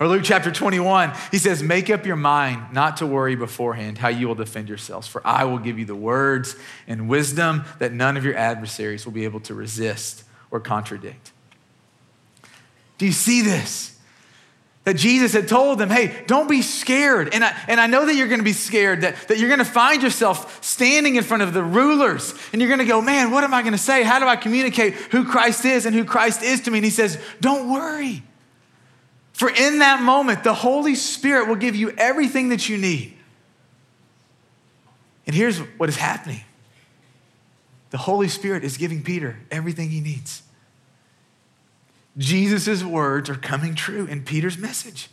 Or 0.01 0.09
Luke 0.09 0.23
chapter 0.25 0.51
21, 0.51 1.13
he 1.31 1.39
says, 1.39 1.63
Make 1.63 1.89
up 1.89 2.05
your 2.05 2.17
mind 2.17 2.73
not 2.73 2.97
to 2.97 3.07
worry 3.07 3.37
beforehand 3.37 3.99
how 3.99 4.09
you 4.09 4.27
will 4.27 4.35
defend 4.35 4.69
yourselves, 4.69 5.07
for 5.07 5.25
I 5.25 5.45
will 5.45 5.59
give 5.59 5.79
you 5.79 5.85
the 5.85 5.95
words 5.95 6.57
and 6.89 7.09
wisdom 7.09 7.65
that 7.79 7.93
none 7.93 8.17
of 8.17 8.25
your 8.25 8.37
adversaries 8.37 9.05
will 9.07 9.13
be 9.13 9.23
able 9.23 9.39
to 9.41 9.55
resist 9.55 10.25
or 10.51 10.59
contradict. 10.59 11.31
Do 12.99 13.07
you 13.07 13.13
see 13.13 13.43
this? 13.43 13.92
That 14.85 14.97
Jesus 14.97 15.33
had 15.33 15.47
told 15.47 15.79
them, 15.79 15.91
hey, 15.91 16.25
don't 16.27 16.49
be 16.49 16.61
scared. 16.61 17.33
And 17.33 17.45
I, 17.45 17.57
and 17.69 17.81
I 17.81 17.87
know 17.87 18.05
that 18.05 18.17
you're 18.17 18.27
gonna 18.27 18.43
be 18.43 18.53
scared, 18.53 19.03
that, 19.03 19.29
that 19.29 19.39
you're 19.39 19.49
gonna 19.49 19.65
find 19.65 20.03
yourself 20.03 20.63
standing 20.65 21.15
in 21.15 21.23
front 21.23 21.45
of 21.45 21.55
the 21.55 21.63
rulers 21.63 22.35
and 22.53 22.61
you're 22.61 22.71
gonna 22.71 22.85
go, 22.85 23.01
man, 23.01 23.31
what 23.31 23.45
am 23.45 23.55
I 23.55 23.63
gonna 23.63 23.79
say? 23.79 24.03
How 24.03 24.19
do 24.19 24.27
I 24.27 24.35
communicate 24.35 24.95
who 24.95 25.25
Christ 25.25 25.65
is 25.65 25.87
and 25.87 25.95
who 25.95 26.05
Christ 26.05 26.43
is 26.43 26.63
to 26.63 26.71
me? 26.73 26.79
And 26.79 26.85
he 26.85 26.91
says, 26.91 27.17
don't 27.41 27.71
worry. 27.71 28.25
For 29.33 29.49
in 29.49 29.79
that 29.79 30.03
moment, 30.03 30.45
the 30.45 30.55
Holy 30.55 30.95
Spirit 30.95 31.49
will 31.49 31.57
give 31.57 31.77
you 31.77 31.91
everything 31.91 32.49
that 32.49 32.69
you 32.69 32.77
need. 32.77 33.17
And 35.27 35.35
here's 35.35 35.59
what 35.59 35.89
is 35.89 35.97
happening 35.97 36.43
the 37.91 37.99
Holy 37.99 38.29
Spirit 38.29 38.65
is 38.65 38.79
giving 38.79 39.03
Peter 39.03 39.39
everything 39.51 39.91
he 39.91 40.01
needs. 40.01 40.42
Jesus' 42.19 42.83
words 42.83 43.31
are 43.31 43.35
coming 43.35 43.75
true 43.75 44.07
in 44.07 44.23
Peter's 44.23 44.59
message. 44.59 45.09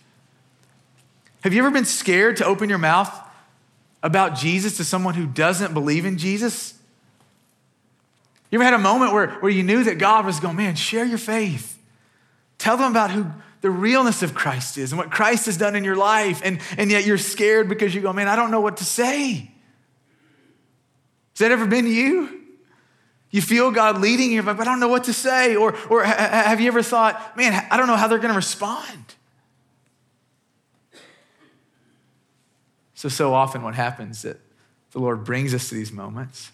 Have 1.43 1.53
you 1.53 1.59
ever 1.59 1.71
been 1.71 1.85
scared 1.85 2.37
to 2.37 2.45
open 2.45 2.69
your 2.69 2.77
mouth 2.77 3.11
about 4.03 4.35
Jesus 4.35 4.77
to 4.77 4.83
someone 4.83 5.13
who 5.13 5.25
doesn't 5.25 5.73
believe 5.73 6.05
in 6.05 6.17
Jesus? 6.17 6.73
You 8.51 8.57
ever 8.57 8.65
had 8.65 8.73
a 8.73 8.79
moment 8.79 9.13
where, 9.13 9.29
where 9.39 9.51
you 9.51 9.63
knew 9.63 9.83
that 9.83 9.97
God 9.97 10.25
was 10.25 10.39
going, 10.39 10.57
man, 10.57 10.75
share 10.75 11.05
your 11.05 11.17
faith? 11.17 11.77
Tell 12.57 12.75
them 12.75 12.91
about 12.91 13.11
who, 13.11 13.27
the 13.61 13.69
realness 13.69 14.23
of 14.23 14.33
Christ 14.33 14.77
is 14.77 14.91
and 14.91 14.99
what 14.99 15.11
Christ 15.11 15.45
has 15.45 15.57
done 15.57 15.75
in 15.75 15.83
your 15.83 15.95
life, 15.95 16.41
and, 16.43 16.59
and 16.77 16.89
yet 16.89 17.05
you're 17.05 17.17
scared 17.17 17.67
because 17.67 17.93
you 17.93 18.01
go, 18.01 18.13
man, 18.13 18.27
I 18.27 18.35
don't 18.35 18.51
know 18.51 18.61
what 18.61 18.77
to 18.77 18.85
say. 18.85 19.51
Has 21.33 21.39
that 21.39 21.51
ever 21.51 21.65
been 21.65 21.87
you? 21.87 22.38
You 23.31 23.41
feel 23.41 23.71
God 23.71 24.01
leading 24.01 24.31
you, 24.31 24.41
but 24.41 24.59
I 24.59 24.63
don't 24.63 24.79
know 24.79 24.88
what 24.88 25.03
to 25.03 25.13
say. 25.13 25.55
Or, 25.55 25.75
or 25.89 26.03
have 26.03 26.59
you 26.59 26.67
ever 26.67 26.81
thought, 26.81 27.38
man, 27.38 27.67
I 27.69 27.77
don't 27.77 27.88
know 27.88 27.95
how 27.95 28.07
they're 28.07 28.17
going 28.17 28.33
to 28.33 28.38
respond? 28.38 29.15
So, 32.95 33.07
so 33.07 33.33
often 33.33 33.62
what 33.62 33.75
happens 33.75 34.17
is 34.17 34.21
that 34.24 34.39
the 34.91 35.00
Lord 35.00 35.24
brings 35.24 35.53
us 35.53 35.69
to 35.69 35.75
these 35.75 35.91
moments 35.91 36.51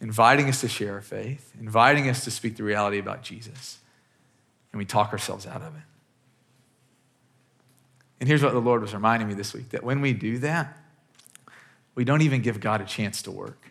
inviting 0.00 0.48
us 0.48 0.60
to 0.60 0.68
share 0.68 0.94
our 0.94 1.00
faith, 1.00 1.52
inviting 1.58 2.08
us 2.08 2.24
to 2.24 2.30
speak 2.30 2.56
the 2.56 2.62
reality 2.62 2.98
about 2.98 3.22
Jesus, 3.22 3.78
and 4.70 4.78
we 4.78 4.84
talk 4.84 5.12
ourselves 5.12 5.46
out 5.46 5.62
of 5.62 5.74
it. 5.74 5.82
And 8.20 8.28
here's 8.28 8.42
what 8.42 8.52
the 8.52 8.60
Lord 8.60 8.82
was 8.82 8.92
reminding 8.94 9.28
me 9.28 9.34
this 9.34 9.54
week 9.54 9.70
that 9.70 9.82
when 9.82 10.00
we 10.00 10.12
do 10.12 10.38
that, 10.38 10.78
we 11.94 12.04
don't 12.04 12.22
even 12.22 12.42
give 12.42 12.60
God 12.60 12.80
a 12.80 12.84
chance 12.84 13.22
to 13.22 13.30
work. 13.30 13.70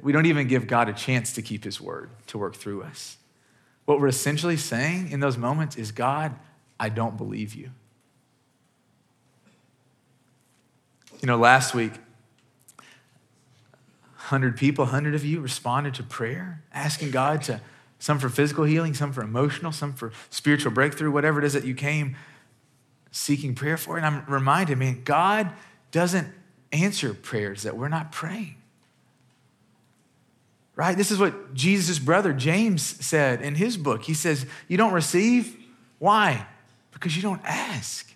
We 0.00 0.12
don't 0.12 0.26
even 0.26 0.48
give 0.48 0.66
God 0.66 0.88
a 0.88 0.92
chance 0.92 1.34
to 1.34 1.42
keep 1.42 1.64
his 1.64 1.80
word, 1.80 2.10
to 2.28 2.38
work 2.38 2.56
through 2.56 2.82
us. 2.82 3.18
What 3.84 4.00
we're 4.00 4.08
essentially 4.08 4.56
saying 4.56 5.10
in 5.10 5.20
those 5.20 5.36
moments 5.36 5.76
is 5.76 5.92
God, 5.92 6.34
I 6.78 6.88
don't 6.88 7.16
believe 7.16 7.54
you. 7.54 7.70
You 11.20 11.26
know, 11.26 11.36
last 11.36 11.74
week, 11.74 11.92
100 14.32 14.56
people, 14.56 14.84
100 14.84 15.14
of 15.14 15.24
you 15.24 15.40
responded 15.40 15.94
to 15.94 16.02
prayer, 16.02 16.62
asking 16.72 17.10
God 17.10 17.42
to, 17.42 17.60
some 17.98 18.18
for 18.18 18.28
physical 18.28 18.64
healing, 18.64 18.94
some 18.94 19.12
for 19.12 19.22
emotional, 19.22 19.72
some 19.72 19.92
for 19.92 20.12
spiritual 20.30 20.72
breakthrough, 20.72 21.10
whatever 21.10 21.38
it 21.38 21.44
is 21.44 21.52
that 21.52 21.64
you 21.64 21.74
came 21.74 22.16
seeking 23.10 23.54
prayer 23.54 23.76
for. 23.76 23.96
And 23.96 24.06
I'm 24.06 24.24
reminded, 24.26 24.78
man, 24.78 25.02
God 25.04 25.52
doesn't 25.90 26.26
answer 26.72 27.14
prayers 27.14 27.62
that 27.62 27.76
we're 27.76 27.88
not 27.88 28.10
praying. 28.10 28.56
Right? 30.74 30.96
This 30.96 31.10
is 31.10 31.18
what 31.18 31.54
Jesus' 31.54 31.98
brother 31.98 32.32
James 32.32 32.82
said 32.82 33.42
in 33.42 33.56
his 33.56 33.76
book. 33.76 34.04
He 34.04 34.14
says, 34.14 34.46
You 34.68 34.76
don't 34.76 34.92
receive. 34.92 35.56
Why? 35.98 36.46
Because 36.92 37.14
you 37.14 37.22
don't 37.22 37.42
ask. 37.44 38.12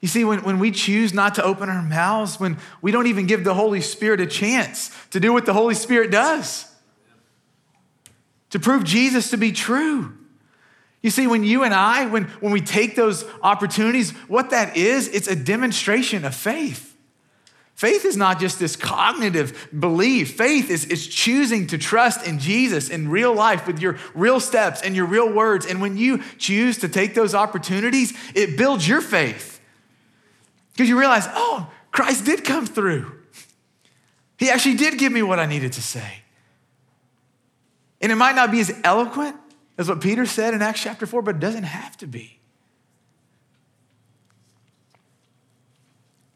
You 0.00 0.08
see, 0.08 0.24
when, 0.24 0.42
when 0.42 0.58
we 0.58 0.70
choose 0.70 1.12
not 1.12 1.34
to 1.34 1.44
open 1.44 1.68
our 1.68 1.82
mouths, 1.82 2.40
when 2.40 2.56
we 2.80 2.90
don't 2.90 3.06
even 3.06 3.26
give 3.26 3.44
the 3.44 3.54
Holy 3.54 3.82
Spirit 3.82 4.20
a 4.20 4.26
chance 4.26 4.90
to 5.10 5.20
do 5.20 5.32
what 5.32 5.46
the 5.46 5.52
Holy 5.52 5.74
Spirit 5.74 6.10
does, 6.10 6.66
to 8.48 8.58
prove 8.58 8.82
Jesus 8.82 9.30
to 9.30 9.36
be 9.36 9.52
true. 9.52 10.12
You 11.02 11.10
see, 11.10 11.26
when 11.26 11.44
you 11.44 11.64
and 11.64 11.72
I, 11.72 12.06
when, 12.06 12.24
when 12.40 12.52
we 12.52 12.60
take 12.60 12.96
those 12.96 13.24
opportunities, 13.42 14.10
what 14.26 14.50
that 14.50 14.76
is, 14.76 15.08
it's 15.08 15.28
a 15.28 15.36
demonstration 15.36 16.24
of 16.24 16.34
faith. 16.34 16.89
Faith 17.80 18.04
is 18.04 18.14
not 18.14 18.38
just 18.38 18.58
this 18.58 18.76
cognitive 18.76 19.70
belief. 19.80 20.36
Faith 20.36 20.68
is, 20.68 20.84
is 20.84 21.08
choosing 21.08 21.66
to 21.66 21.78
trust 21.78 22.26
in 22.26 22.38
Jesus 22.38 22.90
in 22.90 23.08
real 23.08 23.32
life 23.32 23.66
with 23.66 23.80
your 23.80 23.96
real 24.12 24.38
steps 24.38 24.82
and 24.82 24.94
your 24.94 25.06
real 25.06 25.32
words. 25.32 25.64
And 25.64 25.80
when 25.80 25.96
you 25.96 26.22
choose 26.36 26.76
to 26.80 26.90
take 26.90 27.14
those 27.14 27.34
opportunities, 27.34 28.12
it 28.34 28.58
builds 28.58 28.86
your 28.86 29.00
faith. 29.00 29.62
Because 30.74 30.90
you 30.90 30.98
realize, 30.98 31.26
oh, 31.28 31.70
Christ 31.90 32.26
did 32.26 32.44
come 32.44 32.66
through. 32.66 33.12
He 34.36 34.50
actually 34.50 34.76
did 34.76 34.98
give 34.98 35.10
me 35.10 35.22
what 35.22 35.38
I 35.38 35.46
needed 35.46 35.72
to 35.72 35.82
say. 35.82 36.20
And 38.02 38.12
it 38.12 38.16
might 38.16 38.36
not 38.36 38.50
be 38.50 38.60
as 38.60 38.78
eloquent 38.84 39.36
as 39.78 39.88
what 39.88 40.02
Peter 40.02 40.26
said 40.26 40.52
in 40.52 40.60
Acts 40.60 40.82
chapter 40.82 41.06
4, 41.06 41.22
but 41.22 41.36
it 41.36 41.40
doesn't 41.40 41.62
have 41.62 41.96
to 41.96 42.06
be. 42.06 42.39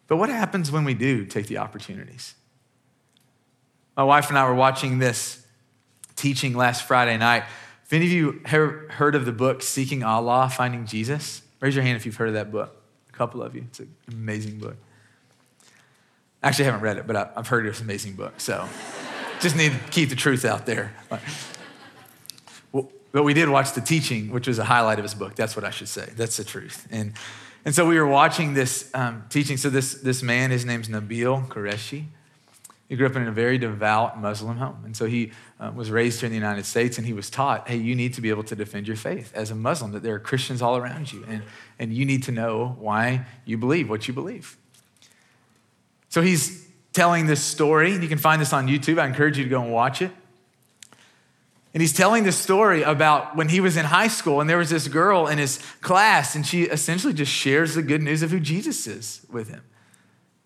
But 0.07 0.17
what 0.17 0.29
happens 0.29 0.71
when 0.71 0.85
we 0.85 0.95
do 0.95 1.25
take 1.25 1.47
the 1.47 1.59
opportunities? 1.59 2.35
My 3.97 4.05
wife 4.05 4.29
and 4.29 4.39
I 4.39 4.47
were 4.49 4.55
watching 4.55 4.99
this 4.99 5.47
teaching 6.17 6.55
last 6.55 6.87
Friday 6.87 7.17
night. 7.17 7.45
If 7.85 7.93
any 7.93 8.07
of 8.07 8.13
you 8.13 8.41
have 8.47 8.91
heard 8.91 9.15
of 9.15 9.25
the 9.25 9.33
book 9.33 9.63
Seeking 9.63 10.03
Allah, 10.03 10.51
Finding 10.55 10.87
Jesus, 10.87 11.43
raise 11.61 11.75
your 11.75 11.85
hand 11.85 11.97
if 11.97 12.07
you've 12.07 12.17
heard 12.17 12.29
of 12.29 12.35
that 12.35 12.51
book 12.51 12.77
A 13.09 13.13
couple 13.13 13.43
of 13.43 13.55
you. 13.55 13.65
It's 13.69 13.81
an 13.81 13.95
amazing 14.09 14.59
book. 14.59 14.77
Actually, 16.43 16.67
I 16.67 16.71
haven't 16.73 16.83
read 16.83 16.99
it, 16.99 17.07
but 17.07 17.33
I've 17.37 17.49
heard 17.49 17.67
it's 17.67 17.79
an 17.79 17.87
amazing 17.87 18.15
book. 18.15 18.35
So 18.39 18.69
just 19.41 19.57
need 19.57 19.73
to 19.73 19.79
keep 19.91 20.11
the 20.11 20.17
truth 20.17 20.45
out 20.45 20.67
there. 20.67 20.93
But 23.15 23.23
we 23.23 23.33
did 23.33 23.49
watch 23.49 23.75
the 23.75 23.81
teaching, 23.81 24.33
which 24.33 24.49
was 24.49 24.59
a 24.59 24.65
highlight 24.65 24.99
of 24.99 25.05
his 25.05 25.15
book. 25.15 25.37
That's 25.37 25.55
what 25.55 25.65
I 25.65 25.71
should 25.71 25.87
say. 25.87 26.11
That's 26.17 26.37
the 26.37 26.43
truth. 26.43 26.89
And, 26.91 27.13
and 27.65 27.75
so 27.75 27.87
we 27.87 27.99
were 27.99 28.07
watching 28.07 28.55
this 28.55 28.91
um, 28.95 29.25
teaching. 29.31 29.57
So 29.57 29.71
this, 29.71 29.95
this 29.95 30.23
man, 30.23 30.51
his 30.51 30.65
name's 30.65 30.89
Nabil 30.89 31.49
Qureshi. 31.49 32.05
He 32.89 32.97
grew 32.97 33.07
up 33.07 33.17
in 33.17 33.27
a 33.27 33.33
very 33.33 33.57
devout 33.57 34.21
Muslim 34.21 34.59
home. 34.59 34.83
And 34.85 34.95
so 34.95 35.07
he 35.07 35.33
uh, 35.59 35.73
was 35.75 35.91
raised 35.91 36.21
here 36.21 36.27
in 36.27 36.33
the 36.33 36.39
United 36.39 36.67
States 36.67 36.99
and 36.99 37.07
he 37.07 37.15
was 37.15 37.31
taught 37.31 37.67
hey, 37.67 37.77
you 37.77 37.95
need 37.95 38.13
to 38.15 38.21
be 38.21 38.29
able 38.29 38.45
to 38.45 38.55
defend 38.55 38.87
your 38.87 38.97
faith 38.97 39.33
as 39.35 39.51
a 39.51 39.55
Muslim, 39.55 39.93
that 39.93 40.03
there 40.03 40.15
are 40.15 40.21
Christians 40.21 40.61
all 40.61 40.77
around 40.77 41.11
you. 41.11 41.25
And, 41.27 41.43
and 41.79 41.95
you 41.95 42.05
need 42.05 42.23
to 42.25 42.33
know 42.33 42.77
why 42.79 43.25
you 43.47 43.57
believe 43.57 43.89
what 43.89 44.07
you 44.07 44.13
believe. 44.13 44.59
So 46.11 46.21
he's 46.21 46.69
telling 46.93 47.27
this 47.27 47.43
story. 47.43 47.93
You 47.97 48.09
can 48.09 48.19
find 48.19 48.41
this 48.41 48.53
on 48.53 48.69
YouTube. 48.69 48.99
I 48.99 49.07
encourage 49.07 49.39
you 49.39 49.45
to 49.45 49.51
go 49.51 49.63
and 49.63 49.73
watch 49.73 50.03
it. 50.03 50.13
And 51.75 51.81
he's 51.81 51.93
telling 51.93 52.23
this 52.23 52.39
story 52.39 52.83
about 52.83 53.37
when 53.37 53.49
he 53.49 53.61
was 53.61 53.77
in 53.77 53.85
high 53.85 54.07
school 54.07 54.41
and 54.41 54.49
there 54.49 54.59
was 54.59 54.71
this 54.71 54.87
girl 54.87 55.27
in 55.27 55.39
his 55.39 55.59
class, 55.81 56.37
and 56.37 56.47
she 56.47 56.63
essentially 56.63 57.13
just 57.13 57.33
shares 57.33 57.75
the 57.75 57.83
good 57.83 58.01
news 58.01 58.23
of 58.23 58.31
who 58.31 58.39
Jesus 58.39 58.87
is 58.87 59.27
with 59.29 59.49
him. 59.49 59.63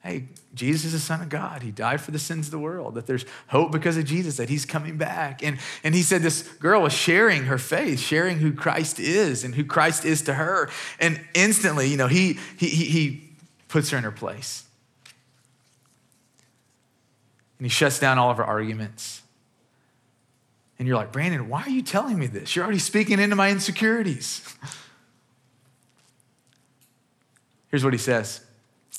Hey, 0.02 0.28
Jesus 0.54 0.86
is 0.86 0.92
the 0.92 0.98
Son 1.00 1.20
of 1.20 1.28
God. 1.28 1.62
He 1.62 1.70
died 1.70 2.00
for 2.00 2.12
the 2.12 2.18
sins 2.18 2.46
of 2.46 2.50
the 2.52 2.58
world, 2.58 2.94
that 2.94 3.06
there's 3.06 3.26
hope 3.48 3.72
because 3.72 3.98
of 3.98 4.06
Jesus, 4.06 4.38
that 4.38 4.48
He's 4.48 4.64
coming 4.64 4.96
back. 4.96 5.42
And, 5.42 5.58
and 5.84 5.94
he 5.94 6.02
said 6.02 6.22
this 6.22 6.42
girl 6.42 6.82
was 6.82 6.94
sharing 6.94 7.44
her 7.44 7.58
faith, 7.58 8.00
sharing 8.00 8.38
who 8.38 8.52
Christ 8.52 8.98
is 8.98 9.44
and 9.44 9.54
who 9.54 9.64
Christ 9.64 10.04
is 10.04 10.22
to 10.22 10.34
her. 10.34 10.70
And 10.98 11.20
instantly, 11.34 11.88
you 11.88 11.96
know, 11.96 12.06
he, 12.06 12.38
he, 12.56 12.68
he 12.68 13.30
puts 13.68 13.90
her 13.90 13.98
in 13.98 14.04
her 14.04 14.12
place. 14.12 14.64
And 17.58 17.66
he 17.66 17.70
shuts 17.70 17.98
down 17.98 18.18
all 18.18 18.30
of 18.30 18.36
her 18.38 18.44
arguments. 18.44 19.22
And 20.78 20.86
you're 20.86 20.96
like, 20.96 21.12
Brandon, 21.12 21.48
why 21.48 21.62
are 21.62 21.70
you 21.70 21.82
telling 21.82 22.18
me 22.18 22.26
this? 22.26 22.54
You're 22.54 22.64
already 22.64 22.78
speaking 22.78 23.18
into 23.18 23.34
my 23.34 23.50
insecurities. 23.50 24.56
Here's 27.68 27.84
what 27.84 27.92
he 27.92 27.98
says. 27.98 28.40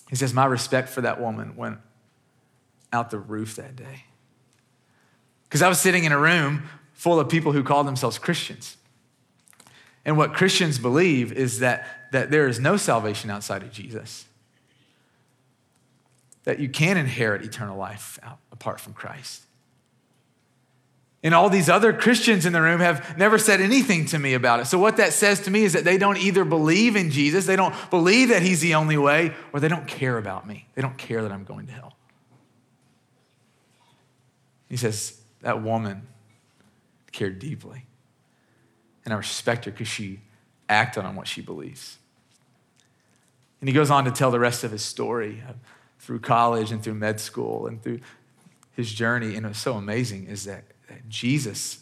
He 0.09 0.15
says, 0.15 0.33
My 0.33 0.45
respect 0.45 0.89
for 0.89 1.01
that 1.01 1.21
woman 1.21 1.55
went 1.55 1.77
out 2.91 3.11
the 3.11 3.19
roof 3.19 3.55
that 3.55 3.75
day. 3.75 4.05
Because 5.43 5.61
I 5.61 5.69
was 5.69 5.79
sitting 5.79 6.03
in 6.03 6.11
a 6.11 6.19
room 6.19 6.63
full 6.93 7.19
of 7.19 7.29
people 7.29 7.53
who 7.53 7.63
call 7.63 7.83
themselves 7.83 8.19
Christians. 8.19 8.77
And 10.05 10.17
what 10.17 10.33
Christians 10.33 10.79
believe 10.79 11.31
is 11.31 11.59
that, 11.59 11.85
that 12.11 12.31
there 12.31 12.47
is 12.47 12.59
no 12.59 12.77
salvation 12.77 13.29
outside 13.29 13.63
of 13.63 13.71
Jesus, 13.71 14.25
that 16.43 16.59
you 16.59 16.69
can 16.69 16.97
inherit 16.97 17.43
eternal 17.43 17.77
life 17.77 18.19
out, 18.23 18.39
apart 18.51 18.79
from 18.79 18.93
Christ. 18.93 19.43
And 21.21 21.33
all 21.33 21.49
these 21.49 21.69
other 21.69 21.91
Christians 21.91 22.45
in 22.45 22.53
the 22.53 22.61
room 22.61 22.79
have 22.79 23.17
never 23.17 23.37
said 23.37 23.59
anything 23.59 24.05
to 24.07 24.19
me 24.19 24.33
about 24.33 24.61
it. 24.61 24.65
So, 24.65 24.79
what 24.79 24.97
that 24.97 25.11
says 25.11 25.41
to 25.41 25.51
me 25.51 25.63
is 25.63 25.73
that 25.73 25.83
they 25.83 25.97
don't 25.97 26.17
either 26.17 26.45
believe 26.45 26.95
in 26.95 27.11
Jesus, 27.11 27.45
they 27.45 27.57
don't 27.57 27.75
believe 27.89 28.29
that 28.29 28.41
He's 28.41 28.61
the 28.61 28.75
only 28.75 28.97
way, 28.97 29.33
or 29.51 29.59
they 29.59 29.67
don't 29.67 29.87
care 29.87 30.17
about 30.17 30.47
me. 30.47 30.67
They 30.75 30.81
don't 30.81 30.97
care 30.97 31.21
that 31.21 31.31
I'm 31.31 31.43
going 31.43 31.67
to 31.67 31.73
hell. 31.73 31.97
He 34.69 34.77
says, 34.77 35.19
That 35.41 35.61
woman 35.61 36.07
cared 37.11 37.39
deeply. 37.39 37.85
And 39.03 39.13
I 39.13 39.17
respect 39.17 39.65
her 39.65 39.71
because 39.71 39.87
she 39.87 40.21
acted 40.69 41.03
on 41.03 41.15
what 41.15 41.27
she 41.27 41.41
believes. 41.41 41.97
And 43.59 43.67
he 43.67 43.73
goes 43.73 43.91
on 43.91 44.05
to 44.05 44.11
tell 44.11 44.31
the 44.31 44.39
rest 44.39 44.63
of 44.63 44.71
his 44.71 44.83
story 44.83 45.43
uh, 45.47 45.53
through 45.97 46.19
college 46.19 46.71
and 46.71 46.81
through 46.81 46.93
med 46.93 47.19
school 47.19 47.67
and 47.67 47.81
through 47.81 47.99
his 48.71 48.93
journey. 48.93 49.35
And 49.35 49.45
what's 49.45 49.59
so 49.59 49.73
amazing 49.73 50.27
is 50.27 50.45
that 50.45 50.63
Jesus 51.07 51.79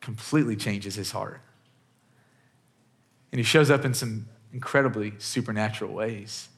completely 0.00 0.56
changes 0.56 0.94
his 0.94 1.10
heart. 1.10 1.40
And 3.32 3.38
he 3.38 3.44
shows 3.44 3.70
up 3.70 3.84
in 3.84 3.94
some 3.94 4.28
incredibly 4.52 5.14
supernatural 5.18 5.92
ways. 5.92 6.48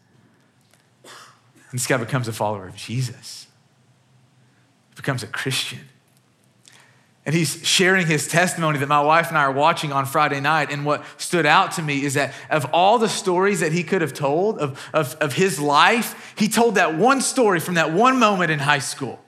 And 1.70 1.78
this 1.78 1.86
guy 1.86 1.96
becomes 1.96 2.28
a 2.28 2.32
follower 2.32 2.66
of 2.66 2.76
Jesus, 2.76 3.46
he 4.90 4.96
becomes 4.96 5.22
a 5.22 5.26
Christian. 5.26 5.80
And 7.26 7.34
he's 7.34 7.62
sharing 7.66 8.06
his 8.06 8.26
testimony 8.26 8.78
that 8.78 8.88
my 8.88 9.02
wife 9.02 9.28
and 9.28 9.36
I 9.36 9.42
are 9.42 9.52
watching 9.52 9.92
on 9.92 10.06
Friday 10.06 10.40
night. 10.40 10.72
And 10.72 10.86
what 10.86 11.04
stood 11.18 11.44
out 11.44 11.72
to 11.72 11.82
me 11.82 12.02
is 12.02 12.14
that 12.14 12.32
of 12.48 12.64
all 12.72 12.98
the 12.98 13.08
stories 13.08 13.60
that 13.60 13.70
he 13.70 13.82
could 13.84 14.00
have 14.00 14.14
told 14.14 14.58
of, 14.58 14.88
of, 14.94 15.14
of 15.16 15.34
his 15.34 15.60
life, 15.60 16.32
he 16.38 16.48
told 16.48 16.76
that 16.76 16.94
one 16.94 17.20
story 17.20 17.60
from 17.60 17.74
that 17.74 17.92
one 17.92 18.18
moment 18.18 18.50
in 18.50 18.60
high 18.60 18.78
school. 18.78 19.22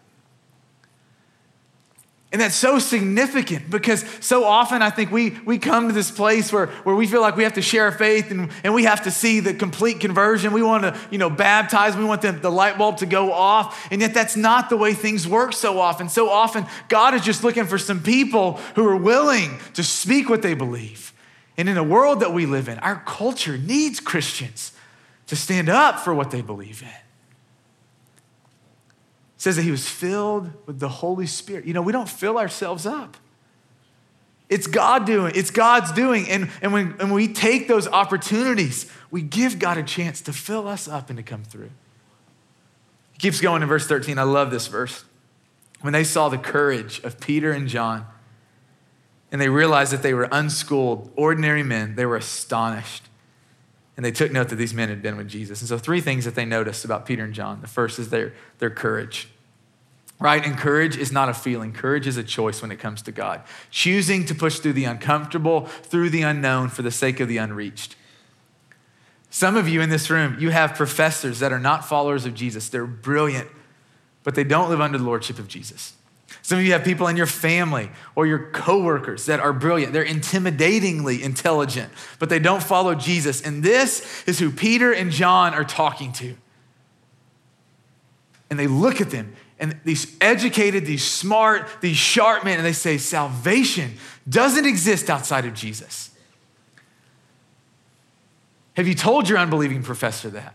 And 2.32 2.40
that's 2.40 2.54
so 2.54 2.78
significant 2.78 3.68
because 3.70 4.04
so 4.20 4.44
often 4.44 4.82
I 4.82 4.90
think 4.90 5.10
we, 5.10 5.30
we 5.44 5.58
come 5.58 5.88
to 5.88 5.92
this 5.92 6.12
place 6.12 6.52
where, 6.52 6.66
where 6.84 6.94
we 6.94 7.08
feel 7.08 7.20
like 7.20 7.36
we 7.36 7.42
have 7.42 7.54
to 7.54 7.62
share 7.62 7.90
faith 7.90 8.30
and, 8.30 8.50
and 8.62 8.72
we 8.72 8.84
have 8.84 9.02
to 9.02 9.10
see 9.10 9.40
the 9.40 9.52
complete 9.52 9.98
conversion. 9.98 10.52
We 10.52 10.62
want 10.62 10.84
to, 10.84 10.96
you 11.10 11.18
know, 11.18 11.28
baptize. 11.28 11.96
We 11.96 12.04
want 12.04 12.22
the, 12.22 12.30
the 12.30 12.50
light 12.50 12.78
bulb 12.78 12.98
to 12.98 13.06
go 13.06 13.32
off. 13.32 13.88
And 13.90 14.00
yet 14.00 14.14
that's 14.14 14.36
not 14.36 14.70
the 14.70 14.76
way 14.76 14.94
things 14.94 15.26
work 15.26 15.52
so 15.54 15.80
often. 15.80 16.08
So 16.08 16.30
often 16.30 16.66
God 16.88 17.14
is 17.14 17.22
just 17.22 17.42
looking 17.42 17.66
for 17.66 17.78
some 17.78 18.00
people 18.00 18.54
who 18.76 18.86
are 18.86 18.96
willing 18.96 19.58
to 19.74 19.82
speak 19.82 20.28
what 20.28 20.42
they 20.42 20.54
believe. 20.54 21.12
And 21.56 21.68
in 21.68 21.76
a 21.76 21.84
world 21.84 22.20
that 22.20 22.32
we 22.32 22.46
live 22.46 22.68
in, 22.68 22.78
our 22.78 23.02
culture 23.06 23.58
needs 23.58 23.98
Christians 23.98 24.72
to 25.26 25.34
stand 25.34 25.68
up 25.68 25.98
for 25.98 26.14
what 26.14 26.30
they 26.30 26.42
believe 26.42 26.82
in. 26.82 27.09
Says 29.40 29.56
that 29.56 29.62
he 29.62 29.70
was 29.70 29.88
filled 29.88 30.50
with 30.66 30.80
the 30.80 30.88
Holy 30.90 31.26
Spirit. 31.26 31.64
You 31.64 31.72
know, 31.72 31.80
we 31.80 31.92
don't 31.92 32.08
fill 32.08 32.36
ourselves 32.36 32.84
up. 32.84 33.16
It's 34.50 34.66
God 34.66 35.06
doing, 35.06 35.32
it's 35.34 35.50
God's 35.50 35.92
doing. 35.92 36.28
And, 36.28 36.50
and 36.60 36.74
when, 36.74 36.90
when 36.98 37.10
we 37.10 37.26
take 37.26 37.66
those 37.66 37.88
opportunities, 37.88 38.92
we 39.10 39.22
give 39.22 39.58
God 39.58 39.78
a 39.78 39.82
chance 39.82 40.20
to 40.22 40.34
fill 40.34 40.68
us 40.68 40.88
up 40.88 41.08
and 41.08 41.16
to 41.16 41.22
come 41.22 41.42
through. 41.42 41.70
He 43.12 43.18
keeps 43.18 43.40
going 43.40 43.62
in 43.62 43.68
verse 43.68 43.86
13. 43.86 44.18
I 44.18 44.24
love 44.24 44.50
this 44.50 44.66
verse. 44.66 45.04
When 45.80 45.94
they 45.94 46.04
saw 46.04 46.28
the 46.28 46.36
courage 46.36 47.00
of 47.02 47.18
Peter 47.18 47.50
and 47.50 47.66
John, 47.66 48.06
and 49.32 49.40
they 49.40 49.48
realized 49.48 49.90
that 49.94 50.02
they 50.02 50.12
were 50.12 50.28
unschooled, 50.30 51.10
ordinary 51.16 51.62
men, 51.62 51.94
they 51.94 52.04
were 52.04 52.16
astonished. 52.16 53.04
And 54.00 54.04
they 54.06 54.12
took 54.12 54.32
note 54.32 54.48
that 54.48 54.56
these 54.56 54.72
men 54.72 54.88
had 54.88 55.02
been 55.02 55.18
with 55.18 55.28
Jesus. 55.28 55.60
And 55.60 55.68
so, 55.68 55.76
three 55.76 56.00
things 56.00 56.24
that 56.24 56.34
they 56.34 56.46
noticed 56.46 56.86
about 56.86 57.04
Peter 57.04 57.22
and 57.22 57.34
John. 57.34 57.60
The 57.60 57.66
first 57.66 57.98
is 57.98 58.08
their, 58.08 58.32
their 58.58 58.70
courage, 58.70 59.28
right? 60.18 60.42
And 60.42 60.56
courage 60.56 60.96
is 60.96 61.12
not 61.12 61.28
a 61.28 61.34
feeling, 61.34 61.74
courage 61.74 62.06
is 62.06 62.16
a 62.16 62.24
choice 62.24 62.62
when 62.62 62.72
it 62.72 62.78
comes 62.78 63.02
to 63.02 63.12
God. 63.12 63.42
Choosing 63.70 64.24
to 64.24 64.34
push 64.34 64.58
through 64.58 64.72
the 64.72 64.86
uncomfortable, 64.86 65.66
through 65.66 66.08
the 66.08 66.22
unknown 66.22 66.70
for 66.70 66.80
the 66.80 66.90
sake 66.90 67.20
of 67.20 67.28
the 67.28 67.36
unreached. 67.36 67.94
Some 69.28 69.54
of 69.54 69.68
you 69.68 69.82
in 69.82 69.90
this 69.90 70.08
room, 70.08 70.38
you 70.40 70.48
have 70.48 70.74
professors 70.74 71.40
that 71.40 71.52
are 71.52 71.60
not 71.60 71.84
followers 71.84 72.24
of 72.24 72.32
Jesus. 72.32 72.70
They're 72.70 72.86
brilliant, 72.86 73.50
but 74.24 74.34
they 74.34 74.44
don't 74.44 74.70
live 74.70 74.80
under 74.80 74.96
the 74.96 75.04
lordship 75.04 75.38
of 75.38 75.46
Jesus. 75.46 75.92
Some 76.42 76.58
of 76.58 76.64
you 76.64 76.72
have 76.72 76.84
people 76.84 77.06
in 77.08 77.16
your 77.16 77.26
family 77.26 77.90
or 78.14 78.26
your 78.26 78.50
coworkers 78.50 79.26
that 79.26 79.40
are 79.40 79.52
brilliant. 79.52 79.92
They're 79.92 80.04
intimidatingly 80.04 81.20
intelligent, 81.20 81.92
but 82.18 82.28
they 82.28 82.38
don't 82.38 82.62
follow 82.62 82.94
Jesus. 82.94 83.42
And 83.42 83.62
this 83.62 84.24
is 84.26 84.38
who 84.38 84.50
Peter 84.50 84.92
and 84.92 85.10
John 85.10 85.54
are 85.54 85.64
talking 85.64 86.12
to. 86.14 86.36
And 88.48 88.58
they 88.58 88.66
look 88.66 89.00
at 89.00 89.10
them, 89.10 89.34
and 89.60 89.78
these 89.84 90.16
educated, 90.20 90.86
these 90.86 91.04
smart, 91.04 91.68
these 91.80 91.96
sharp 91.96 92.44
men, 92.44 92.56
and 92.58 92.66
they 92.66 92.72
say, 92.72 92.98
Salvation 92.98 93.94
doesn't 94.28 94.66
exist 94.66 95.08
outside 95.08 95.44
of 95.44 95.54
Jesus. 95.54 96.10
Have 98.74 98.88
you 98.88 98.94
told 98.94 99.28
your 99.28 99.38
unbelieving 99.38 99.82
professor 99.82 100.30
that? 100.30 100.54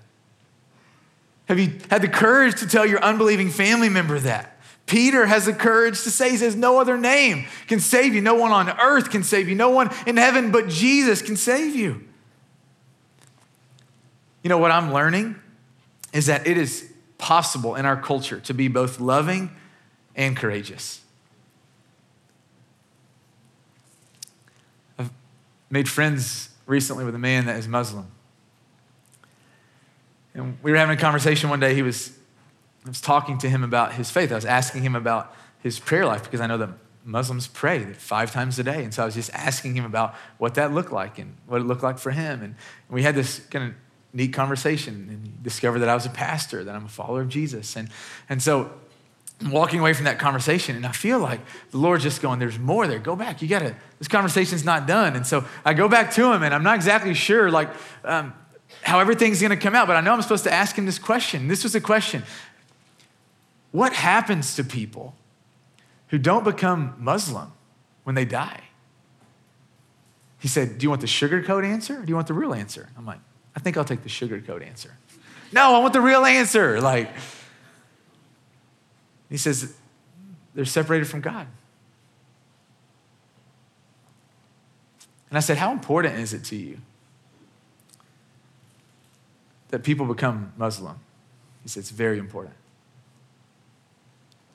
Have 1.45 1.59
you 1.59 1.77
had 1.89 2.01
the 2.01 2.07
courage 2.07 2.59
to 2.59 2.67
tell 2.67 2.85
your 2.85 3.01
unbelieving 3.03 3.49
family 3.49 3.87
member 3.87 4.19
that? 4.19 4.54
Peter 4.85 5.25
has 5.25 5.45
the 5.45 5.53
courage 5.53 6.03
to 6.03 6.11
say, 6.11 6.29
he 6.29 6.37
says, 6.37 6.55
No 6.55 6.79
other 6.79 6.97
name 6.97 7.45
can 7.67 7.79
save 7.79 8.13
you. 8.13 8.21
No 8.21 8.35
one 8.35 8.51
on 8.51 8.69
earth 8.79 9.09
can 9.09 9.23
save 9.23 9.49
you. 9.49 9.55
No 9.55 9.69
one 9.69 9.89
in 10.05 10.17
heaven 10.17 10.51
but 10.51 10.69
Jesus 10.69 11.21
can 11.21 11.35
save 11.35 11.75
you. 11.75 12.03
You 14.43 14.49
know 14.49 14.59
what 14.59 14.69
I'm 14.69 14.93
learning 14.93 15.35
is 16.13 16.27
that 16.27 16.45
it 16.45 16.57
is 16.57 16.91
possible 17.17 17.75
in 17.75 17.85
our 17.85 17.99
culture 17.99 18.39
to 18.41 18.53
be 18.53 18.67
both 18.67 18.99
loving 18.99 19.49
and 20.15 20.37
courageous. 20.37 21.01
I've 24.99 25.09
made 25.71 25.89
friends 25.89 26.49
recently 26.67 27.05
with 27.05 27.15
a 27.15 27.19
man 27.19 27.47
that 27.47 27.57
is 27.57 27.67
Muslim. 27.67 28.05
And 30.35 30.57
we 30.61 30.71
were 30.71 30.77
having 30.77 30.95
a 30.95 31.01
conversation 31.01 31.49
one 31.49 31.59
day. 31.59 31.73
He 31.73 31.81
was 31.81 32.15
I 32.85 32.89
was 32.89 33.01
talking 33.01 33.37
to 33.39 33.49
him 33.49 33.63
about 33.63 33.93
his 33.93 34.11
faith. 34.11 34.31
I 34.31 34.35
was 34.35 34.45
asking 34.45 34.83
him 34.83 34.95
about 34.95 35.33
his 35.59 35.79
prayer 35.79 36.05
life 36.05 36.23
because 36.23 36.39
I 36.39 36.47
know 36.47 36.59
that 36.59 36.69
Muslims 37.03 37.47
pray 37.47 37.83
five 37.93 38.31
times 38.31 38.57
a 38.59 38.63
day. 38.63 38.83
And 38.83 38.93
so 38.93 39.03
I 39.03 39.05
was 39.05 39.15
just 39.15 39.31
asking 39.33 39.75
him 39.75 39.85
about 39.85 40.15
what 40.37 40.55
that 40.55 40.73
looked 40.73 40.91
like 40.91 41.19
and 41.19 41.35
what 41.47 41.61
it 41.61 41.65
looked 41.65 41.83
like 41.83 41.97
for 41.97 42.11
him. 42.11 42.41
And 42.41 42.55
we 42.89 43.03
had 43.03 43.15
this 43.15 43.39
kind 43.39 43.69
of 43.69 43.73
neat 44.13 44.33
conversation 44.33 45.07
and 45.09 45.25
he 45.25 45.33
discovered 45.41 45.79
that 45.79 45.89
I 45.89 45.93
was 45.93 46.05
a 46.05 46.09
pastor, 46.09 46.63
that 46.63 46.75
I'm 46.75 46.85
a 46.85 46.89
follower 46.89 47.21
of 47.21 47.29
Jesus. 47.29 47.75
And, 47.75 47.89
and 48.29 48.41
so 48.41 48.71
I'm 49.41 49.51
walking 49.51 49.79
away 49.79 49.93
from 49.93 50.05
that 50.05 50.17
conversation 50.17 50.75
and 50.75 50.85
I 50.85 50.91
feel 50.93 51.19
like 51.19 51.41
the 51.71 51.77
Lord's 51.77 52.03
just 52.03 52.21
going, 52.21 52.39
there's 52.39 52.57
more 52.57 52.87
there. 52.87 52.99
Go 52.99 53.15
back. 53.15 53.41
You 53.41 53.47
got 53.47 53.59
to, 53.59 53.75
this 53.99 54.07
conversation's 54.07 54.63
not 54.63 54.87
done. 54.87 55.15
And 55.15 55.27
so 55.27 55.45
I 55.63 55.73
go 55.73 55.87
back 55.87 56.11
to 56.13 56.31
him 56.31 56.41
and 56.41 56.55
I'm 56.55 56.63
not 56.63 56.75
exactly 56.75 57.13
sure 57.13 57.51
like 57.51 57.69
um, 58.03 58.33
how 58.81 58.99
everything's 58.99 59.41
going 59.41 59.51
to 59.51 59.57
come 59.57 59.75
out, 59.75 59.87
but 59.87 59.95
I 59.95 60.01
know 60.01 60.13
I'm 60.13 60.21
supposed 60.21 60.45
to 60.45 60.53
ask 60.53 60.75
him 60.75 60.85
this 60.85 60.99
question. 60.99 61.47
This 61.47 61.63
was 61.63 61.75
a 61.75 61.81
question. 61.81 62.23
What 63.75 63.91
happens 63.91 64.55
to 64.55 64.63
people 64.63 65.15
who 66.07 66.17
don't 66.17 66.45
become 66.45 66.95
Muslim 66.97 67.51
when 68.05 68.15
they 68.15 68.23
die? 68.23 68.61
He 70.39 70.47
said, 70.47 70.77
Do 70.77 70.83
you 70.85 70.89
want 70.89 71.01
the 71.01 71.07
sugarcoat 71.07 71.65
answer 71.65 71.99
or 71.99 72.03
do 72.03 72.07
you 72.07 72.15
want 72.15 72.27
the 72.27 72.33
real 72.33 72.53
answer? 72.53 72.87
I'm 72.97 73.05
like, 73.05 73.19
I 73.53 73.59
think 73.59 73.75
I'll 73.75 73.83
take 73.83 74.01
the 74.03 74.07
sugarcoat 74.07 74.65
answer. 74.65 74.95
no, 75.51 75.75
I 75.75 75.79
want 75.79 75.91
the 75.91 75.99
real 75.99 76.23
answer. 76.23 76.79
Like, 76.79 77.09
he 79.29 79.35
says, 79.35 79.75
They're 80.53 80.63
separated 80.63 81.09
from 81.09 81.19
God. 81.19 81.45
And 85.29 85.37
I 85.37 85.41
said, 85.41 85.57
How 85.57 85.73
important 85.73 86.17
is 86.17 86.33
it 86.33 86.45
to 86.45 86.55
you 86.55 86.77
that 89.67 89.83
people 89.83 90.05
become 90.05 90.53
Muslim? 90.55 90.97
He 91.63 91.67
said, 91.67 91.81
It's 91.81 91.89
very 91.89 92.19
important. 92.19 92.55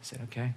I 0.00 0.02
said, 0.02 0.20
okay. 0.24 0.54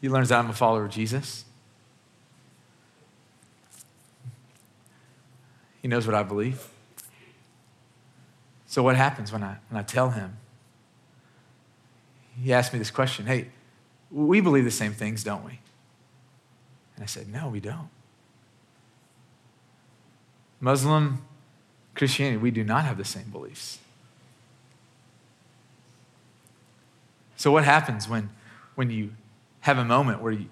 He 0.00 0.08
learns 0.08 0.28
that 0.30 0.38
I'm 0.38 0.50
a 0.50 0.54
follower 0.54 0.84
of 0.84 0.90
Jesus. 0.90 1.44
He 5.82 5.88
knows 5.88 6.06
what 6.06 6.14
I 6.14 6.22
believe. 6.22 6.68
So, 8.66 8.82
what 8.82 8.96
happens 8.96 9.32
when 9.32 9.42
I, 9.42 9.56
when 9.68 9.78
I 9.78 9.82
tell 9.82 10.10
him? 10.10 10.36
He 12.42 12.52
asked 12.52 12.72
me 12.72 12.78
this 12.78 12.90
question 12.90 13.26
Hey, 13.26 13.48
we 14.10 14.40
believe 14.40 14.64
the 14.64 14.70
same 14.70 14.92
things, 14.92 15.24
don't 15.24 15.44
we? 15.44 15.60
And 16.94 17.02
I 17.02 17.06
said, 17.06 17.28
No, 17.28 17.48
we 17.48 17.60
don't. 17.60 17.88
Muslim 20.60 21.22
Christianity, 21.94 22.36
we 22.36 22.50
do 22.50 22.64
not 22.64 22.84
have 22.84 22.98
the 22.98 23.04
same 23.04 23.30
beliefs. 23.30 23.78
So, 27.36 27.52
what 27.52 27.64
happens 27.64 28.08
when, 28.08 28.30
when 28.74 28.90
you 28.90 29.12
have 29.60 29.78
a 29.78 29.84
moment 29.84 30.22
where 30.22 30.32
you, 30.32 30.46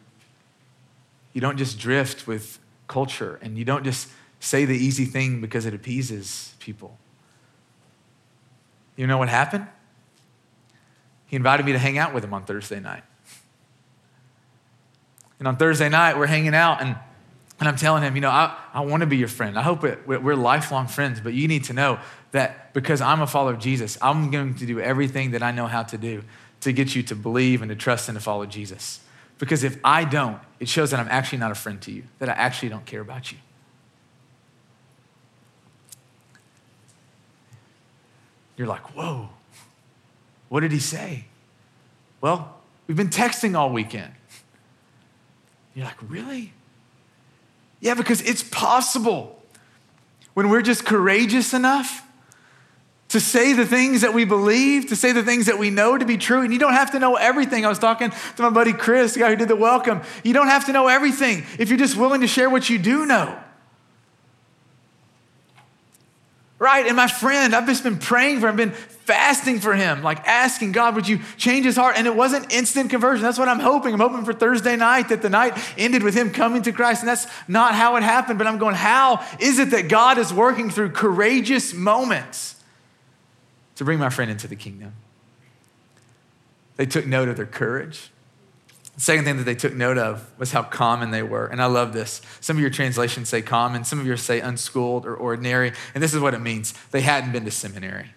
you 1.33 1.40
don't 1.40 1.57
just 1.57 1.79
drift 1.79 2.27
with 2.27 2.59
culture 2.87 3.38
and 3.42 3.57
you 3.57 3.64
don't 3.64 3.85
just 3.85 4.09
say 4.38 4.64
the 4.64 4.77
easy 4.77 5.07
thing 5.07 5.40
because 5.40 5.66
it 5.66 5.75
appeases 5.75 6.55
people? 6.61 6.99
You 8.97 9.07
know 9.07 9.18
what 9.18 9.29
happened? 9.29 9.66
He 11.27 11.37
invited 11.37 11.66
me 11.66 11.73
to 11.73 11.79
hang 11.79 11.99
out 11.99 12.14
with 12.14 12.23
him 12.23 12.35
on 12.35 12.44
Thursday 12.44 12.81
night. 12.81 13.03
And 15.38 15.49
on 15.49 15.57
Thursday 15.57 15.88
night, 15.88 16.16
we're 16.16 16.27
hanging 16.27 16.55
out, 16.55 16.81
and, 16.81 16.97
and 17.59 17.68
I'm 17.68 17.77
telling 17.77 18.03
him, 18.03 18.14
you 18.14 18.20
know, 18.20 18.31
I, 18.31 18.57
I 18.73 18.83
want 18.83 19.01
to 19.01 19.07
be 19.07 19.16
your 19.16 19.29
friend. 19.29 19.59
I 19.59 19.62
hope 19.62 19.83
it, 19.85 20.07
we're 20.07 20.37
lifelong 20.37 20.87
friends, 20.87 21.20
but 21.20 21.35
you 21.35 21.49
need 21.49 21.64
to 21.64 21.73
know 21.73 21.99
that 22.31 22.73
because 22.73 23.01
I'm 23.01 23.20
a 23.20 23.27
follower 23.27 23.55
of 23.55 23.59
Jesus, 23.59 23.99
I'm 24.01 24.31
going 24.31 24.55
to 24.57 24.66
do 24.66 24.79
everything 24.79 25.33
that 25.33 25.42
I 25.42 25.51
know 25.51 25.66
how 25.66 25.83
to 25.83 25.99
do 25.99 26.23
to 26.64 26.72
get 26.72 26.94
you 26.94 27.03
to 27.05 27.14
believe 27.14 27.62
and 27.62 27.68
to 27.68 27.77
trust 27.77 28.09
and 28.09 28.16
to 28.16 28.22
follow 28.22 28.46
Jesus. 28.46 29.00
Because 29.38 29.64
if 29.64 29.79
I 29.85 30.05
don't, 30.05 30.38
it 30.61 30.68
shows 30.68 30.90
that 30.90 31.00
I'm 31.00 31.09
actually 31.09 31.38
not 31.38 31.50
a 31.50 31.55
friend 31.55 31.81
to 31.83 31.92
you, 31.92 32.05
that 32.18 32.29
I 32.29 32.33
actually 32.33 32.68
don't 32.68 32.85
care 32.85 33.00
about 33.00 33.33
you. 33.33 33.38
You're 38.57 38.68
like, 38.68 38.94
whoa, 38.94 39.31
what 40.48 40.61
did 40.61 40.70
he 40.70 40.79
say? 40.79 41.24
Well, 42.20 42.57
we've 42.87 42.96
been 42.96 43.09
texting 43.09 43.57
all 43.57 43.70
weekend. 43.70 44.12
You're 45.74 45.87
like, 45.87 45.96
really? 46.09 46.53
Yeah, 47.81 47.94
because 47.94 48.20
it's 48.22 48.44
possible 48.44 49.42
when 50.35 50.48
we're 50.48 50.62
just 50.62 50.85
courageous 50.85 51.53
enough 51.53 52.03
to 53.14 53.20
say 53.20 53.53
the 53.53 53.64
things 53.64 54.00
that 54.00 54.12
we 54.12 54.24
believe, 54.24 54.88
to 54.88 54.96
say 54.96 55.12
the 55.12 55.22
things 55.22 55.46
that 55.46 55.57
we 55.57 55.70
know 55.70 55.96
to 55.96 56.05
be 56.05 56.18
true. 56.18 56.40
And 56.40 56.53
you 56.53 56.59
don't 56.59 56.72
have 56.72 56.90
to 56.90 56.98
know 56.98 57.14
everything. 57.14 57.64
I 57.64 57.68
was 57.68 57.79
talking 57.79 58.11
to 58.11 58.42
my 58.42 58.50
buddy 58.50 58.72
Chris, 58.72 59.14
the 59.14 59.20
guy 59.20 59.31
who 59.31 59.37
did 59.37 59.46
the 59.46 59.55
welcome. 59.55 60.03
You 60.24 60.33
don't 60.33 60.48
have 60.48 60.66
to 60.66 60.72
know 60.72 60.88
everything 60.88 61.44
if 61.57 61.68
you're 61.68 61.79
just 61.79 61.96
willing 61.96 62.22
to 62.22 62.27
share 62.27 62.50
what 62.50 62.68
you 62.68 62.77
do 62.77 63.07
know. 63.07 63.38
Right? 66.59 66.88
And 66.88 66.96
my 66.96 67.07
friend, 67.07 67.55
I've 67.55 67.66
just 67.66 67.85
been 67.85 67.98
praying 67.98 68.40
for 68.40 68.48
him, 68.48 68.57
been 68.57 68.72
fasting 68.72 69.61
for 69.61 69.77
him, 69.77 70.03
like 70.03 70.27
asking 70.27 70.72
God, 70.72 70.96
would 70.96 71.07
you 71.07 71.20
change 71.37 71.64
his 71.64 71.77
heart? 71.77 71.94
And 71.96 72.09
it 72.09 72.16
wasn't 72.16 72.53
instant 72.53 72.90
conversion. 72.90 73.22
That's 73.22 73.38
what 73.38 73.46
I'm 73.46 73.61
hoping. 73.61 73.94
I'm 73.94 74.00
hoping 74.00 74.24
for 74.24 74.33
Thursday 74.33 74.74
night 74.74 75.11
that 75.11 75.22
the 75.22 75.31
night 75.31 75.57
ended 75.79 76.03
with 76.03 76.16
him 76.16 76.33
coming 76.33 76.62
to 76.62 76.72
Christ. 76.72 77.03
And 77.03 77.09
that's 77.09 77.29
not 77.46 77.77
how 77.77 77.94
it 77.94 78.03
happened. 78.03 78.38
But 78.38 78.48
I'm 78.48 78.59
going, 78.59 78.74
how 78.74 79.24
is 79.38 79.61
it 79.61 79.70
that 79.70 79.88
God 79.88 80.18
is 80.18 80.33
working 80.33 80.68
through 80.68 80.90
courageous 80.90 81.72
moments? 81.72 82.57
To 83.76 83.84
bring 83.84 83.98
my 83.98 84.08
friend 84.10 84.30
into 84.30 84.46
the 84.46 84.56
kingdom. 84.56 84.94
They 86.76 86.87
took 86.87 87.06
note 87.06 87.28
of 87.28 87.37
their 87.37 87.46
courage. 87.46 88.10
The 88.94 89.00
second 89.00 89.24
thing 89.24 89.37
that 89.38 89.44
they 89.44 89.56
took 89.56 89.74
note 89.74 89.98
of 89.98 90.30
was 90.38 90.52
how 90.52 90.62
common 90.62 91.10
they 91.10 91.22
were. 91.22 91.46
And 91.46 91.60
I 91.60 91.66
love 91.66 91.92
this. 91.92 92.22
Some 92.40 92.56
of 92.56 92.60
your 92.60 92.70
translations 92.70 93.28
say 93.28 93.42
common, 93.42 93.84
some 93.84 93.98
of 93.98 94.06
yours 94.06 94.22
say 94.22 94.40
unschooled 94.40 95.04
or 95.04 95.16
ordinary. 95.16 95.72
And 95.94 96.02
this 96.02 96.14
is 96.14 96.20
what 96.20 96.34
it 96.34 96.40
means 96.40 96.74
they 96.92 97.00
hadn't 97.00 97.32
been 97.32 97.44
to 97.44 97.50
seminary. 97.50 98.10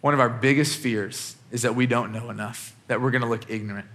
one 0.00 0.12
of 0.12 0.20
our 0.20 0.28
biggest 0.28 0.78
fears 0.78 1.36
is 1.50 1.62
that 1.62 1.74
we 1.74 1.86
don't 1.86 2.12
know 2.12 2.28
enough, 2.28 2.76
that 2.88 3.00
we're 3.00 3.10
going 3.10 3.22
to 3.22 3.28
look 3.28 3.48
ignorant. 3.48 3.86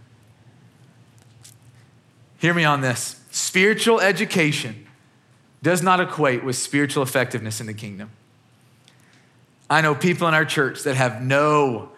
Hear 2.39 2.53
me 2.53 2.63
on 2.63 2.81
this 2.81 3.21
spiritual 3.31 3.99
education 3.99 4.87
does 5.61 5.83
not 5.83 5.99
equate 5.99 6.43
with 6.43 6.55
spiritual 6.55 7.03
effectiveness 7.03 7.59
in 7.59 7.67
the 7.67 7.73
kingdom. 7.73 8.09
I 9.69 9.81
know 9.81 9.93
people 9.93 10.27
in 10.27 10.33
our 10.33 10.45
church 10.45 10.83
that 10.83 10.95
have 10.95 11.21
no 11.21 11.89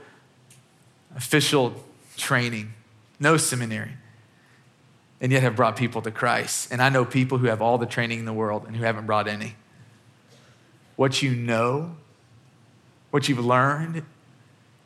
official 1.16 1.74
training, 2.18 2.74
no 3.20 3.38
seminary, 3.38 3.92
and 5.22 5.32
yet 5.32 5.44
have 5.44 5.56
brought 5.56 5.78
people 5.78 6.02
to 6.02 6.12
Christ. 6.12 6.72
And 6.72 6.82
I 6.82 6.90
know 6.90 7.06
people 7.06 7.38
who 7.38 7.48
have 7.48 7.62
all 7.62 7.78
the 7.78 7.86
training 7.86 8.20
in 8.20 8.26
the 8.26 8.34
world 8.34 8.66
and 8.68 8.76
who 8.76 8.84
haven't 8.84 9.06
brought 9.06 9.28
any. 9.28 9.56
What 10.96 11.22
you 11.22 11.34
know, 11.34 11.96
what 13.12 13.30
you've 13.30 13.44
learned, 13.44 14.04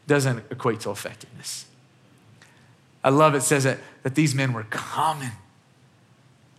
doesn't 0.08 0.44
equate 0.52 0.82
to 0.82 0.92
effectiveness. 0.92 1.66
I 3.04 3.10
love 3.10 3.36
it 3.36 3.42
says 3.42 3.64
that, 3.64 3.80
that 4.04 4.16
these 4.16 4.36
men 4.36 4.54
were 4.54 4.64
common. 4.64 5.32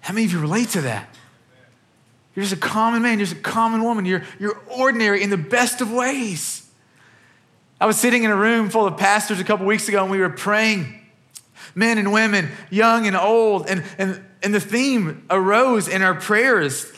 How 0.01 0.15
many 0.15 0.27
of 0.27 0.33
you 0.33 0.41
relate 0.41 0.71
to 0.71 0.81
that? 0.83 1.09
You're 2.37 2.45
just 2.45 2.55
a 2.55 2.69
common 2.69 3.03
man, 3.03 3.19
you're 3.19 3.27
just 3.27 3.39
a 3.39 3.43
common 3.43 3.83
woman, 3.83 4.05
you're, 4.05 4.23
you're 4.39 4.61
ordinary 4.69 5.23
in 5.23 5.31
the 5.31 5.39
best 5.39 5.81
of 5.81 5.91
ways. 5.91 6.69
I 7.81 7.87
was 7.87 7.99
sitting 7.99 8.25
in 8.25 8.31
a 8.31 8.37
room 8.37 8.69
full 8.69 8.87
of 8.87 8.99
pastors 8.99 9.41
a 9.41 9.45
couple 9.45 9.65
weeks 9.65 9.89
ago 9.89 10.03
and 10.03 10.11
we 10.11 10.19
were 10.19 10.29
praying, 10.29 11.01
men 11.75 11.97
and 11.97 12.13
women, 12.13 12.51
young 12.71 13.07
and 13.07 13.17
old, 13.17 13.67
and, 13.69 13.83
and, 13.97 14.23
and 14.43 14.55
the 14.55 14.61
theme 14.61 15.25
arose 15.31 15.89
in 15.89 16.03
our 16.03 16.15
prayers 16.15 16.93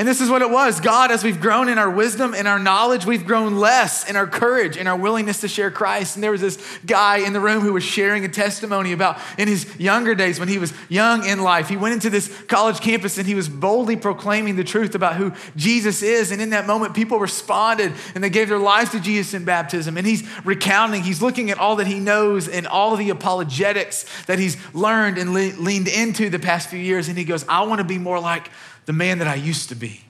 and 0.00 0.08
this 0.08 0.22
is 0.22 0.30
what 0.30 0.40
it 0.40 0.48
was 0.48 0.80
God, 0.80 1.10
as 1.10 1.22
we've 1.22 1.42
grown 1.42 1.68
in 1.68 1.76
our 1.76 1.90
wisdom 1.90 2.32
and 2.32 2.48
our 2.48 2.58
knowledge, 2.58 3.04
we've 3.04 3.26
grown 3.26 3.56
less 3.56 4.08
in 4.08 4.16
our 4.16 4.26
courage 4.26 4.78
and 4.78 4.88
our 4.88 4.96
willingness 4.96 5.42
to 5.42 5.48
share 5.48 5.70
Christ. 5.70 6.16
And 6.16 6.24
there 6.24 6.30
was 6.30 6.40
this 6.40 6.78
guy 6.86 7.18
in 7.18 7.34
the 7.34 7.40
room 7.40 7.60
who 7.60 7.74
was 7.74 7.84
sharing 7.84 8.24
a 8.24 8.28
testimony 8.30 8.92
about 8.92 9.18
in 9.36 9.46
his 9.46 9.78
younger 9.78 10.14
days 10.14 10.40
when 10.40 10.48
he 10.48 10.56
was 10.56 10.72
young 10.88 11.26
in 11.26 11.42
life. 11.42 11.68
He 11.68 11.76
went 11.76 11.92
into 11.92 12.08
this 12.08 12.34
college 12.44 12.80
campus 12.80 13.18
and 13.18 13.26
he 13.26 13.34
was 13.34 13.46
boldly 13.46 13.94
proclaiming 13.94 14.56
the 14.56 14.64
truth 14.64 14.94
about 14.94 15.16
who 15.16 15.34
Jesus 15.54 16.02
is. 16.02 16.32
And 16.32 16.40
in 16.40 16.48
that 16.48 16.66
moment, 16.66 16.94
people 16.94 17.18
responded 17.18 17.92
and 18.14 18.24
they 18.24 18.30
gave 18.30 18.48
their 18.48 18.58
lives 18.58 18.92
to 18.92 19.00
Jesus 19.00 19.34
in 19.34 19.44
baptism. 19.44 19.98
And 19.98 20.06
he's 20.06 20.26
recounting, 20.46 21.02
he's 21.02 21.20
looking 21.20 21.50
at 21.50 21.58
all 21.58 21.76
that 21.76 21.86
he 21.86 21.98
knows 21.98 22.48
and 22.48 22.66
all 22.66 22.96
the 22.96 23.10
apologetics 23.10 24.06
that 24.24 24.38
he's 24.38 24.56
learned 24.74 25.18
and 25.18 25.34
le- 25.34 25.60
leaned 25.60 25.88
into 25.88 26.30
the 26.30 26.38
past 26.38 26.70
few 26.70 26.78
years. 26.78 27.08
And 27.08 27.18
he 27.18 27.24
goes, 27.24 27.44
I 27.46 27.64
want 27.64 27.80
to 27.80 27.86
be 27.86 27.98
more 27.98 28.18
like 28.18 28.48
the 28.86 28.92
man 28.92 29.18
that 29.18 29.28
I 29.28 29.34
used 29.34 29.68
to 29.68 29.74
be. 29.74 30.02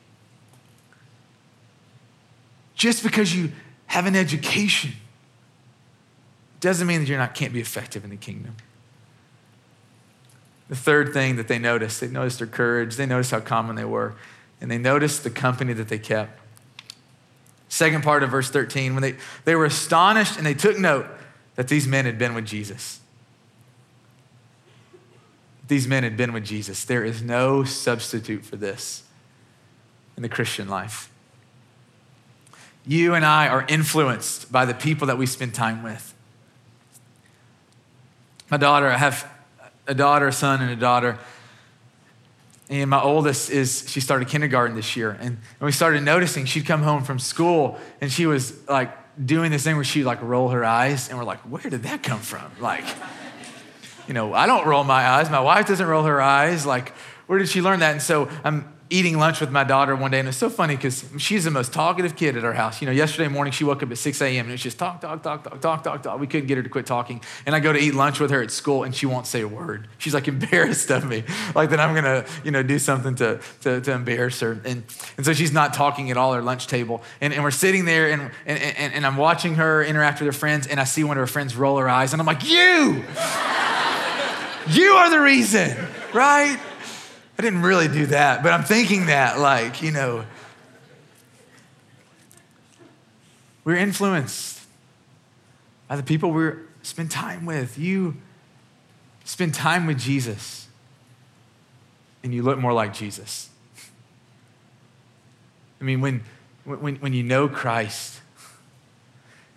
Just 2.75 3.03
because 3.03 3.35
you 3.35 3.53
have 3.87 4.07
an 4.07 4.17
education 4.17 4.93
doesn't 6.61 6.87
mean 6.87 7.01
that 7.01 7.09
you 7.09 7.17
not 7.17 7.35
can't 7.35 7.53
be 7.53 7.61
effective 7.61 8.05
in 8.05 8.11
the 8.11 8.17
kingdom. 8.17 8.57
The 10.69 10.77
third 10.77 11.13
thing 11.13 11.37
that 11.37 11.49
they 11.49 11.59
noticed, 11.59 12.01
they 12.01 12.07
noticed 12.07 12.39
their 12.39 12.47
courage, 12.47 12.97
they 12.97 13.07
noticed 13.07 13.33
how 13.33 13.41
common 13.41 13.77
they 13.77 13.85
were, 13.85 14.15
and 14.61 14.71
they 14.71 14.79
noticed 14.79 15.25
the 15.25 15.31
company 15.31 15.73
that 15.73 15.89
they 15.89 15.99
kept. 15.99 16.39
Second 17.69 18.03
part 18.03 18.23
of 18.23 18.31
verse 18.31 18.51
13, 18.51 18.95
when 18.95 19.03
they, 19.03 19.17
they 19.45 19.55
were 19.55 19.65
astonished 19.65 20.37
and 20.37 20.47
they 20.47 20.55
took 20.55 20.79
note 20.79 21.07
that 21.57 21.69
these 21.69 21.87
men 21.87 22.05
had 22.05 22.19
been 22.19 22.35
with 22.35 22.47
Jesus. 22.47 23.01
These 25.71 25.87
men 25.87 26.03
had 26.03 26.17
been 26.17 26.33
with 26.33 26.45
Jesus. 26.45 26.85
There 26.85 27.05
is 27.05 27.23
no 27.23 27.63
substitute 27.63 28.45
for 28.45 28.57
this 28.57 29.05
in 30.17 30.25
the 30.25 30.29
Christian 30.29 30.69
life. 30.69 31.09
You 32.85 33.15
and 33.15 33.25
I 33.25 33.47
are 33.47 33.65
influenced 33.69 34.51
by 34.51 34.65
the 34.65 34.75
people 34.75 35.07
that 35.07 35.17
we 35.17 35.27
spend 35.27 35.55
time 35.55 35.85
with. 35.85 36.13
My 38.51 38.57
daughter, 38.57 38.89
I 38.89 38.97
have 38.97 39.31
a 39.87 39.95
daughter, 39.95 40.27
a 40.27 40.33
son, 40.33 40.61
and 40.61 40.73
a 40.73 40.77
daughter. 40.77 41.21
And 42.69 42.91
my 42.91 43.01
oldest 43.01 43.49
is, 43.49 43.89
she 43.89 44.01
started 44.01 44.27
kindergarten 44.27 44.75
this 44.75 44.97
year. 44.97 45.11
And, 45.21 45.29
and 45.29 45.61
we 45.61 45.71
started 45.71 46.03
noticing 46.03 46.47
she'd 46.47 46.67
come 46.67 46.83
home 46.83 47.05
from 47.05 47.21
school 47.21 47.79
and 48.01 48.11
she 48.11 48.27
was 48.27 48.67
like 48.69 48.91
doing 49.25 49.53
this 49.53 49.63
thing 49.63 49.77
where 49.77 49.85
she'd 49.85 50.03
like 50.03 50.21
roll 50.21 50.49
her 50.49 50.65
eyes. 50.65 51.09
And 51.09 51.17
we're 51.17 51.23
like, 51.23 51.43
where 51.43 51.63
did 51.63 51.85
that 51.85 52.03
come 52.03 52.19
from? 52.19 52.51
Like, 52.59 52.85
you 54.11 54.15
know, 54.15 54.35
I 54.35 54.47
don't 54.47 54.67
roll 54.67 54.83
my 54.83 55.07
eyes. 55.07 55.31
My 55.31 55.39
wife 55.39 55.69
doesn't 55.69 55.87
roll 55.87 56.03
her 56.03 56.21
eyes. 56.21 56.67
Like, 56.67 56.89
where 57.29 57.39
did 57.39 57.49
she 57.49 57.63
learn 57.63 57.79
that? 57.79 57.93
And 57.93 58.03
so 58.03 58.29
I'm 58.43 58.69
eating 58.91 59.17
lunch 59.19 59.41
with 59.41 59.53
my 59.53 59.63
daughter 59.63 59.95
one 59.95 60.11
day, 60.11 60.19
and 60.19 60.29
it's 60.29 60.37
so 60.37 60.51
funny 60.51 60.75
because 60.75 61.05
she's 61.17 61.45
the 61.45 61.51
most 61.53 61.73
talkative 61.73 62.17
kid 62.17 62.37
at 62.37 62.45
our 62.45 62.53
house. 62.53 62.83
You 62.83 62.87
know, 62.87 62.93
yesterday 62.93 63.29
morning 63.29 63.53
she 63.53 63.63
woke 63.63 63.85
up 63.85 63.91
at 63.93 63.99
6 63.99 64.21
a.m. 64.21 64.47
and 64.47 64.49
it 64.49 64.55
was 64.55 64.63
just 64.63 64.81
talk, 64.81 65.01
talk, 65.01 65.23
talk, 65.23 65.45
talk, 65.45 65.61
talk, 65.61 65.85
talk, 65.85 66.03
talk. 66.03 66.19
We 66.19 66.27
couldn't 66.27 66.49
get 66.49 66.57
her 66.57 66.63
to 66.65 66.69
quit 66.69 66.87
talking. 66.87 67.21
And 67.47 67.55
I 67.55 67.61
go 67.61 67.73
to 67.73 67.79
eat 67.79 67.95
lunch 67.95 68.19
with 68.19 68.33
her 68.33 68.43
at 68.43 68.51
school, 68.51 68.83
and 68.83 68.93
she 68.93 69.07
won't 69.07 69.29
say 69.29 69.43
a 69.43 69.49
word. 69.49 69.87
She's 69.99 70.13
like 70.13 70.27
embarrassed 70.37 70.91
of 70.91 71.05
me, 71.05 71.23
like 71.55 71.71
that 71.71 71.79
I'm 71.79 71.95
gonna, 71.95 72.27
you 72.43 72.51
know, 72.51 72.65
do 72.65 72.81
something 72.81 73.15
to, 73.15 73.39
to, 73.61 73.81
to 73.81 73.93
embarrass 73.93 74.41
her. 74.41 74.61
And, 74.65 74.83
and 75.17 75.25
so 75.25 75.33
she's 75.33 75.53
not 75.53 75.73
talking 75.73 76.11
at 76.11 76.17
all 76.17 76.33
at 76.33 76.39
our 76.39 76.43
lunch 76.43 76.67
table. 76.67 77.05
And, 77.21 77.33
and 77.33 77.45
we're 77.45 77.53
sitting 77.53 77.85
there, 77.85 78.11
and, 78.11 78.23
and, 78.45 78.59
and, 78.59 78.93
and 78.93 79.07
I'm 79.07 79.17
watching 79.17 79.55
her 79.55 79.85
interact 79.85 80.19
with 80.19 80.27
her 80.27 80.33
friends, 80.33 80.67
and 80.67 80.81
I 80.81 80.85
see 80.85 81.05
one 81.05 81.17
of 81.17 81.21
her 81.21 81.29
friends 81.29 81.55
roll 81.55 81.79
her 81.79 81.89
eyes, 81.89 82.13
and 82.13 82.21
I'm 82.21 82.27
like, 82.27 82.45
you! 82.45 83.05
You 84.71 84.93
are 84.93 85.11
the 85.11 85.21
reason, 85.21 85.77
right? 86.13 86.57
I 87.37 87.43
didn't 87.43 87.63
really 87.63 87.89
do 87.89 88.07
that, 88.07 88.45
but 88.45 88.53
I'm 88.53 88.63
thinking 88.63 89.07
that, 89.07 89.41
like, 89.41 89.83
you 89.83 89.91
know, 89.91 90.25
we're 93.65 93.75
influenced 93.75 94.61
by 95.89 95.97
the 95.97 96.05
people 96.05 96.31
we 96.31 96.51
spend 96.83 97.11
time 97.11 97.47
with. 97.47 97.79
You 97.79 98.17
spend 99.25 99.55
time 99.55 99.87
with 99.87 99.99
Jesus, 99.99 100.69
and 102.23 102.33
you 102.33 102.45
look 102.45 102.61
more 102.61 102.73
like 102.73 102.95
Jesus. 102.95 103.51
I 105.81 105.85
mean, 105.85 106.01
when, 106.01 106.23
when, 106.65 106.95
when 106.97 107.13
you 107.13 107.25
know 107.25 107.49
Christ, 107.49 108.20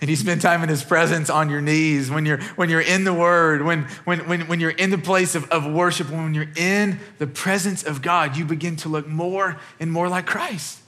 and 0.04 0.10
you 0.10 0.18
spend 0.18 0.42
time 0.42 0.62
in 0.63 0.68
his 0.68 0.84
presence 0.84 1.30
on 1.30 1.50
your 1.50 1.62
knees 1.62 2.12
when 2.12 2.26
you're 2.26 2.42
when 2.58 2.70
you're 2.70 2.82
in 2.82 3.06
the 3.06 3.13
word 3.13 3.62
when 3.62 3.84
when 4.04 4.20
when, 4.28 4.42
when 4.50 4.60
you're 4.60 4.72
in 4.72 4.89
the 4.89 4.98
place 4.98 5.34
of, 5.34 5.50
of 5.50 5.66
worship 5.66 6.10
when 6.10 6.34
you're 6.34 6.52
in 6.58 7.00
the 7.20 7.26
presence 7.26 7.84
of 7.84 8.02
god 8.02 8.36
you 8.36 8.44
begin 8.44 8.76
to 8.76 8.89
look 8.89 9.08
more 9.08 9.58
and 9.80 9.89
more 9.89 10.10
like 10.10 10.26
christ. 10.26 10.80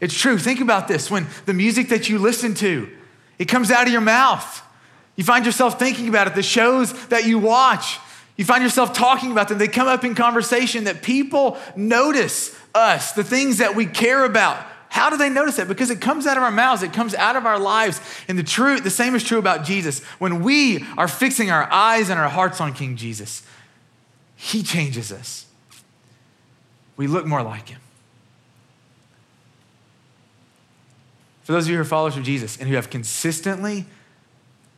It's 0.00 0.18
true. 0.18 0.38
Think 0.38 0.62
about 0.62 0.88
this. 0.88 1.10
When 1.10 1.26
the 1.44 1.52
music 1.52 1.90
that 1.90 2.08
you 2.08 2.18
listen 2.18 2.54
to 2.54 2.88
it 3.38 3.48
comes 3.48 3.70
out 3.70 3.86
of 3.86 3.92
your 3.92 4.00
mouth. 4.00 4.62
You 5.16 5.24
find 5.24 5.44
yourself 5.44 5.78
thinking 5.78 6.08
about 6.08 6.26
it. 6.26 6.34
The 6.34 6.42
shows 6.42 6.94
that 7.08 7.26
you 7.26 7.38
watch 7.38 7.98
you 8.38 8.46
find 8.46 8.64
yourself 8.64 8.94
talking 8.94 9.30
about 9.30 9.48
them. 9.48 9.58
They 9.58 9.68
come 9.68 9.88
up 9.88 10.04
in 10.04 10.14
conversation 10.14 10.84
that 10.84 11.02
people 11.02 11.58
notice 11.76 12.58
us 12.74 13.12
the 13.12 13.24
things 13.24 13.58
that 13.58 13.74
we 13.74 13.84
care 13.84 14.24
about 14.24 14.56
how 14.90 15.08
do 15.08 15.16
they 15.16 15.28
notice 15.28 15.56
that? 15.56 15.68
Because 15.68 15.88
it 15.88 16.00
comes 16.00 16.26
out 16.26 16.36
of 16.36 16.42
our 16.42 16.50
mouths, 16.50 16.82
it 16.82 16.92
comes 16.92 17.14
out 17.14 17.36
of 17.36 17.46
our 17.46 17.60
lives. 17.60 18.00
And 18.26 18.36
the 18.36 18.42
truth, 18.42 18.82
the 18.82 18.90
same 18.90 19.14
is 19.14 19.22
true 19.22 19.38
about 19.38 19.64
Jesus. 19.64 20.02
When 20.18 20.42
we 20.42 20.84
are 20.98 21.06
fixing 21.06 21.48
our 21.48 21.72
eyes 21.72 22.10
and 22.10 22.18
our 22.18 22.28
hearts 22.28 22.60
on 22.60 22.74
King 22.74 22.96
Jesus, 22.96 23.44
he 24.34 24.64
changes 24.64 25.12
us. 25.12 25.46
We 26.96 27.06
look 27.06 27.24
more 27.24 27.42
like 27.42 27.68
him. 27.68 27.80
For 31.44 31.52
those 31.52 31.66
of 31.66 31.70
you 31.70 31.76
who 31.76 31.82
are 31.82 31.84
followers 31.84 32.16
of 32.16 32.24
Jesus 32.24 32.56
and 32.56 32.68
who 32.68 32.74
have 32.74 32.90
consistently 32.90 33.86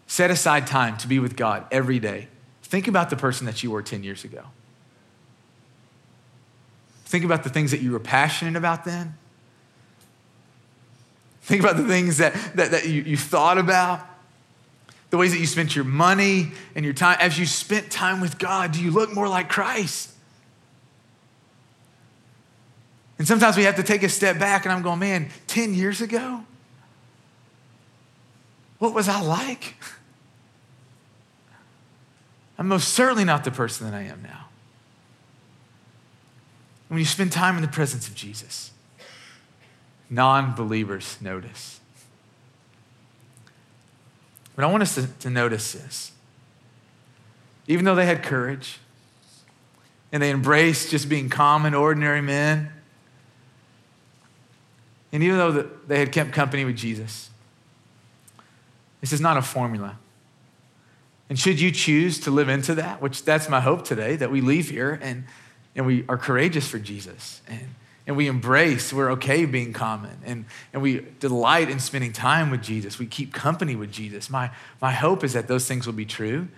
set 0.06 0.30
aside 0.30 0.66
time 0.66 0.98
to 0.98 1.08
be 1.08 1.20
with 1.20 1.36
God 1.36 1.64
every 1.70 1.98
day, 1.98 2.28
think 2.62 2.86
about 2.86 3.08
the 3.08 3.16
person 3.16 3.46
that 3.46 3.62
you 3.62 3.70
were 3.70 3.82
10 3.82 4.04
years 4.04 4.24
ago. 4.24 4.44
Think 7.06 7.24
about 7.24 7.44
the 7.44 7.50
things 7.50 7.70
that 7.70 7.80
you 7.80 7.92
were 7.92 7.98
passionate 7.98 8.56
about 8.56 8.84
then 8.84 9.16
Think 11.42 11.62
about 11.62 11.76
the 11.76 11.86
things 11.86 12.18
that, 12.18 12.34
that, 12.54 12.70
that 12.70 12.88
you, 12.88 13.02
you 13.02 13.16
thought 13.16 13.58
about, 13.58 14.00
the 15.10 15.18
ways 15.18 15.32
that 15.32 15.38
you 15.38 15.46
spent 15.46 15.76
your 15.76 15.84
money 15.84 16.52
and 16.74 16.84
your 16.84 16.94
time. 16.94 17.18
As 17.20 17.38
you 17.38 17.46
spent 17.46 17.90
time 17.90 18.20
with 18.20 18.38
God, 18.38 18.72
do 18.72 18.82
you 18.82 18.90
look 18.90 19.12
more 19.12 19.28
like 19.28 19.48
Christ? 19.48 20.10
And 23.18 23.28
sometimes 23.28 23.56
we 23.56 23.62
have 23.64 23.76
to 23.76 23.84
take 23.84 24.02
a 24.02 24.08
step 24.08 24.40
back, 24.40 24.64
and 24.64 24.72
I'm 24.72 24.82
going, 24.82 24.98
man, 24.98 25.28
10 25.46 25.74
years 25.74 26.00
ago, 26.00 26.44
what 28.78 28.94
was 28.94 29.08
I 29.08 29.20
like? 29.20 29.76
I'm 32.58 32.66
most 32.66 32.88
certainly 32.88 33.24
not 33.24 33.44
the 33.44 33.52
person 33.52 33.88
that 33.88 33.96
I 33.96 34.02
am 34.02 34.22
now. 34.22 34.46
When 36.88 36.98
you 36.98 37.04
spend 37.04 37.30
time 37.30 37.54
in 37.54 37.62
the 37.62 37.68
presence 37.68 38.08
of 38.08 38.16
Jesus, 38.16 38.71
non 40.12 40.54
believers 40.54 41.16
notice. 41.20 41.80
But 44.54 44.64
I 44.64 44.70
want 44.70 44.82
us 44.82 44.94
to, 44.96 45.06
to 45.20 45.30
notice 45.30 45.72
this. 45.72 46.12
Even 47.66 47.86
though 47.86 47.94
they 47.94 48.04
had 48.04 48.22
courage 48.22 48.78
and 50.12 50.22
they 50.22 50.30
embraced 50.30 50.90
just 50.90 51.08
being 51.08 51.30
common, 51.30 51.74
ordinary 51.74 52.20
men, 52.20 52.70
and 55.10 55.22
even 55.22 55.38
though 55.38 55.62
they 55.86 55.98
had 55.98 56.12
kept 56.12 56.32
company 56.32 56.64
with 56.64 56.76
Jesus, 56.76 57.30
This 59.00 59.12
is 59.12 59.20
not 59.20 59.36
a 59.36 59.42
formula. 59.42 59.98
And 61.28 61.38
should 61.38 61.60
you 61.60 61.70
choose 61.70 62.20
to 62.20 62.30
live 62.30 62.48
into 62.50 62.74
that, 62.74 63.00
which 63.00 63.24
that's 63.24 63.48
my 63.48 63.60
hope 63.60 63.84
today, 63.84 64.16
that 64.16 64.30
we 64.30 64.42
leave 64.42 64.68
here 64.70 64.98
and, 65.02 65.24
and 65.74 65.86
we 65.86 66.04
are 66.08 66.18
courageous 66.18 66.68
for 66.68 66.78
Jesus 66.78 67.40
and, 67.48 67.74
and 68.06 68.16
we 68.16 68.26
embrace, 68.26 68.92
we're 68.92 69.12
okay 69.12 69.44
being 69.44 69.72
common 69.72 70.18
and, 70.24 70.44
and 70.72 70.82
we 70.82 71.06
delight 71.20 71.70
in 71.70 71.78
spending 71.78 72.12
time 72.12 72.50
with 72.50 72.62
Jesus. 72.62 72.98
We 72.98 73.06
keep 73.06 73.32
company 73.32 73.76
with 73.76 73.92
Jesus. 73.92 74.28
My, 74.28 74.50
my 74.80 74.92
hope 74.92 75.22
is 75.22 75.34
that 75.34 75.46
those 75.46 75.66
things 75.66 75.86
will 75.86 75.94
be 75.94 76.04
true. 76.04 76.48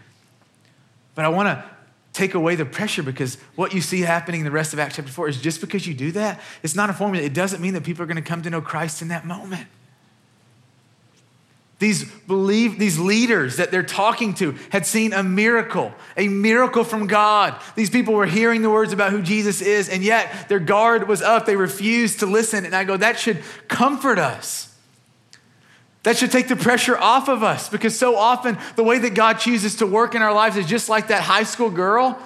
But 1.15 1.25
I 1.25 1.29
want 1.29 1.49
to 1.49 1.65
take 2.13 2.35
away 2.35 2.55
the 2.55 2.65
pressure 2.65 3.03
because 3.03 3.37
what 3.57 3.75
you 3.75 3.81
see 3.81 4.01
happening 4.01 4.41
in 4.41 4.45
the 4.45 4.51
rest 4.51 4.73
of 4.73 4.79
Acts 4.79 4.97
chapter 4.97 5.13
4 5.13 5.29
is 5.29 5.41
just 5.41 5.61
because 5.61 5.87
you 5.87 5.95
do 5.95 6.13
that, 6.13 6.41
it's 6.63 6.75
not 6.75 6.89
a 6.89 6.93
formula. 6.93 7.25
It 7.25 7.35
doesn't 7.35 7.61
mean 7.61 7.75
that 7.75 7.85
people 7.85 8.03
are 8.03 8.07
going 8.07 8.17
to 8.17 8.23
come 8.23 8.43
to 8.43 8.51
know 8.51 8.61
Christ 8.61 9.03
in 9.03 9.09
that 9.09 9.27
moment. 9.27 9.67
These 11.85 12.11
believe 12.27 12.79
these 12.79 12.99
leaders 12.99 13.59
that 13.59 13.71
they're 13.71 13.83
talking 13.83 14.33
to 14.37 14.53
had 14.71 14.87
seen 14.87 15.13
a 15.13 15.23
miracle, 15.23 15.93
a 16.17 16.29
miracle 16.29 16.83
from 16.83 17.07
God. 17.07 17.61
These 17.75 17.91
people 17.91 18.15
were 18.15 18.25
hearing 18.25 18.63
the 18.63 18.71
words 18.71 18.95
about 18.95 19.13
who 19.13 19.21
Jesus 19.21 19.61
is, 19.61 19.91
and 19.91 20.03
yet 20.03 20.49
their 20.49 20.61
guard 20.61 21.07
was 21.07 21.21
up. 21.21 21.45
They 21.45 21.57
refused 21.57 22.21
to 22.21 22.27
listen. 22.27 22.65
And 22.65 22.75
I 22.75 22.85
go, 22.85 22.97
that 22.97 23.19
should 23.19 23.43
comfort 23.69 24.19
us. 24.19 24.75
That 26.05 26.17
should 26.17 26.33
take 26.33 26.49
the 26.49 26.57
pressure 26.57 26.97
off 26.97 27.29
of 27.29 27.43
us 27.43 27.69
because 27.69 27.99
so 27.99 28.17
often 28.17 28.57
the 28.77 28.83
way 28.83 28.99
that 29.01 29.13
God 29.13 29.35
chooses 29.35 29.77
to 29.77 29.87
work 29.87 30.15
in 30.15 30.23
our 30.23 30.33
lives 30.33 30.57
is 30.57 30.65
just 30.65 30.89
like 30.89 31.09
that 31.09 31.21
high 31.21 31.43
school 31.43 31.69
girl. 31.69 32.19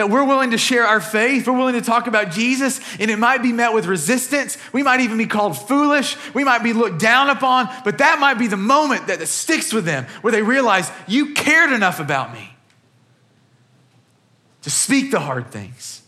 That 0.00 0.08
we're 0.08 0.24
willing 0.24 0.52
to 0.52 0.56
share 0.56 0.86
our 0.86 0.98
faith, 0.98 1.46
we're 1.46 1.58
willing 1.58 1.74
to 1.74 1.82
talk 1.82 2.06
about 2.06 2.30
Jesus, 2.30 2.80
and 2.98 3.10
it 3.10 3.18
might 3.18 3.42
be 3.42 3.52
met 3.52 3.74
with 3.74 3.84
resistance. 3.84 4.56
We 4.72 4.82
might 4.82 5.00
even 5.00 5.18
be 5.18 5.26
called 5.26 5.58
foolish. 5.58 6.16
We 6.32 6.42
might 6.42 6.62
be 6.62 6.72
looked 6.72 6.98
down 6.98 7.28
upon, 7.28 7.68
but 7.84 7.98
that 7.98 8.18
might 8.18 8.38
be 8.38 8.46
the 8.46 8.56
moment 8.56 9.08
that, 9.08 9.20
sticks 9.28 9.74
with 9.74 9.84
them 9.84 10.06
where 10.22 10.30
they 10.30 10.40
realize 10.40 10.90
you 11.06 11.34
cared 11.34 11.70
enough 11.70 12.00
about 12.00 12.32
me 12.32 12.56
to 14.62 14.70
speak 14.70 15.10
the 15.10 15.20
hard 15.20 15.50
things. 15.50 16.00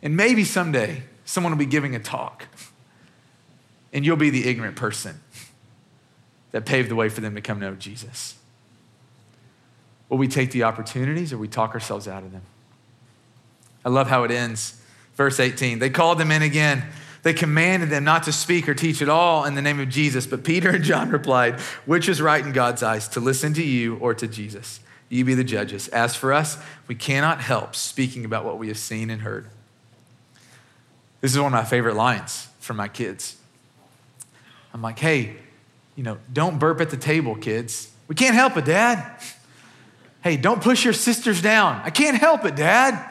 And 0.00 0.16
maybe 0.16 0.44
someday 0.44 1.02
someone 1.24 1.52
will 1.52 1.58
be 1.58 1.66
giving 1.66 1.96
a 1.96 1.98
talk 1.98 2.46
and 3.92 4.06
you'll 4.06 4.16
be 4.16 4.30
the 4.30 4.48
ignorant 4.48 4.76
person 4.76 5.20
that 6.52 6.64
paved 6.66 6.88
the 6.88 6.94
way 6.94 7.08
for 7.08 7.20
them 7.20 7.34
to 7.34 7.40
come 7.40 7.58
know 7.58 7.74
Jesus. 7.74 8.36
Will 10.10 10.18
we 10.18 10.28
take 10.28 10.50
the 10.50 10.64
opportunities 10.64 11.32
or 11.32 11.38
we 11.38 11.48
talk 11.48 11.72
ourselves 11.72 12.06
out 12.06 12.24
of 12.24 12.32
them? 12.32 12.42
I 13.84 13.88
love 13.88 14.08
how 14.08 14.24
it 14.24 14.30
ends. 14.30 14.78
Verse 15.14 15.40
18 15.40 15.78
They 15.78 15.88
called 15.88 16.18
them 16.18 16.30
in 16.30 16.42
again. 16.42 16.84
They 17.22 17.34
commanded 17.34 17.90
them 17.90 18.04
not 18.04 18.22
to 18.24 18.32
speak 18.32 18.68
or 18.68 18.74
teach 18.74 19.02
at 19.02 19.08
all 19.08 19.44
in 19.44 19.54
the 19.54 19.62
name 19.62 19.78
of 19.78 19.88
Jesus. 19.88 20.26
But 20.26 20.42
Peter 20.42 20.70
and 20.70 20.82
John 20.82 21.10
replied, 21.10 21.60
Which 21.86 22.08
is 22.08 22.20
right 22.20 22.44
in 22.44 22.52
God's 22.52 22.82
eyes, 22.82 23.08
to 23.08 23.20
listen 23.20 23.54
to 23.54 23.62
you 23.62 23.96
or 23.96 24.14
to 24.14 24.26
Jesus? 24.26 24.80
You 25.10 25.24
be 25.24 25.34
the 25.34 25.44
judges. 25.44 25.88
As 25.88 26.16
for 26.16 26.32
us, 26.32 26.56
we 26.86 26.94
cannot 26.94 27.40
help 27.40 27.76
speaking 27.76 28.24
about 28.24 28.44
what 28.44 28.58
we 28.58 28.68
have 28.68 28.78
seen 28.78 29.10
and 29.10 29.22
heard. 29.22 29.48
This 31.20 31.32
is 31.32 31.38
one 31.38 31.48
of 31.48 31.52
my 31.52 31.64
favorite 31.64 31.96
lines 31.96 32.48
from 32.58 32.76
my 32.76 32.88
kids. 32.88 33.36
I'm 34.72 34.80
like, 34.80 34.98
hey, 34.98 35.36
you 35.96 36.02
know, 36.02 36.18
don't 36.32 36.58
burp 36.58 36.80
at 36.80 36.90
the 36.90 36.96
table, 36.96 37.36
kids. 37.36 37.92
We 38.08 38.14
can't 38.14 38.34
help 38.34 38.56
it, 38.56 38.64
Dad. 38.64 39.20
Hey, 40.22 40.36
don't 40.36 40.62
push 40.62 40.84
your 40.84 40.92
sisters 40.92 41.40
down. 41.40 41.80
I 41.82 41.90
can't 41.90 42.16
help 42.16 42.44
it, 42.44 42.56
Dad. 42.56 43.10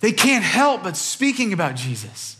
They 0.00 0.12
can't 0.12 0.44
help 0.44 0.82
but 0.82 0.96
speaking 0.96 1.52
about 1.52 1.76
Jesus. 1.76 2.36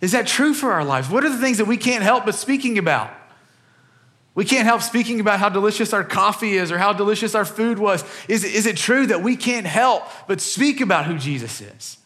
Is 0.00 0.12
that 0.12 0.26
true 0.26 0.52
for 0.52 0.72
our 0.72 0.84
lives? 0.84 1.08
What 1.08 1.24
are 1.24 1.30
the 1.30 1.38
things 1.38 1.58
that 1.58 1.66
we 1.66 1.76
can't 1.76 2.02
help 2.02 2.24
but 2.24 2.34
speaking 2.34 2.76
about? 2.76 3.10
We 4.34 4.44
can't 4.44 4.64
help 4.64 4.80
speaking 4.80 5.20
about 5.20 5.38
how 5.38 5.50
delicious 5.50 5.92
our 5.92 6.04
coffee 6.04 6.56
is 6.56 6.72
or 6.72 6.78
how 6.78 6.92
delicious 6.92 7.34
our 7.34 7.44
food 7.44 7.78
was. 7.78 8.02
Is, 8.28 8.44
is 8.44 8.66
it 8.66 8.76
true 8.76 9.06
that 9.06 9.22
we 9.22 9.36
can't 9.36 9.66
help 9.66 10.04
but 10.26 10.40
speak 10.40 10.80
about 10.80 11.04
who 11.04 11.18
Jesus 11.18 11.60
is? 11.60 11.98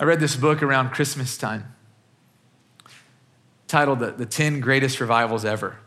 I 0.00 0.04
read 0.04 0.20
this 0.20 0.36
book 0.36 0.62
around 0.62 0.90
Christmas 0.90 1.36
time 1.36 1.74
titled 3.68 4.00
The, 4.00 4.10
the 4.10 4.26
10 4.26 4.60
Greatest 4.60 5.00
Revivals 5.00 5.44
Ever. 5.44 5.78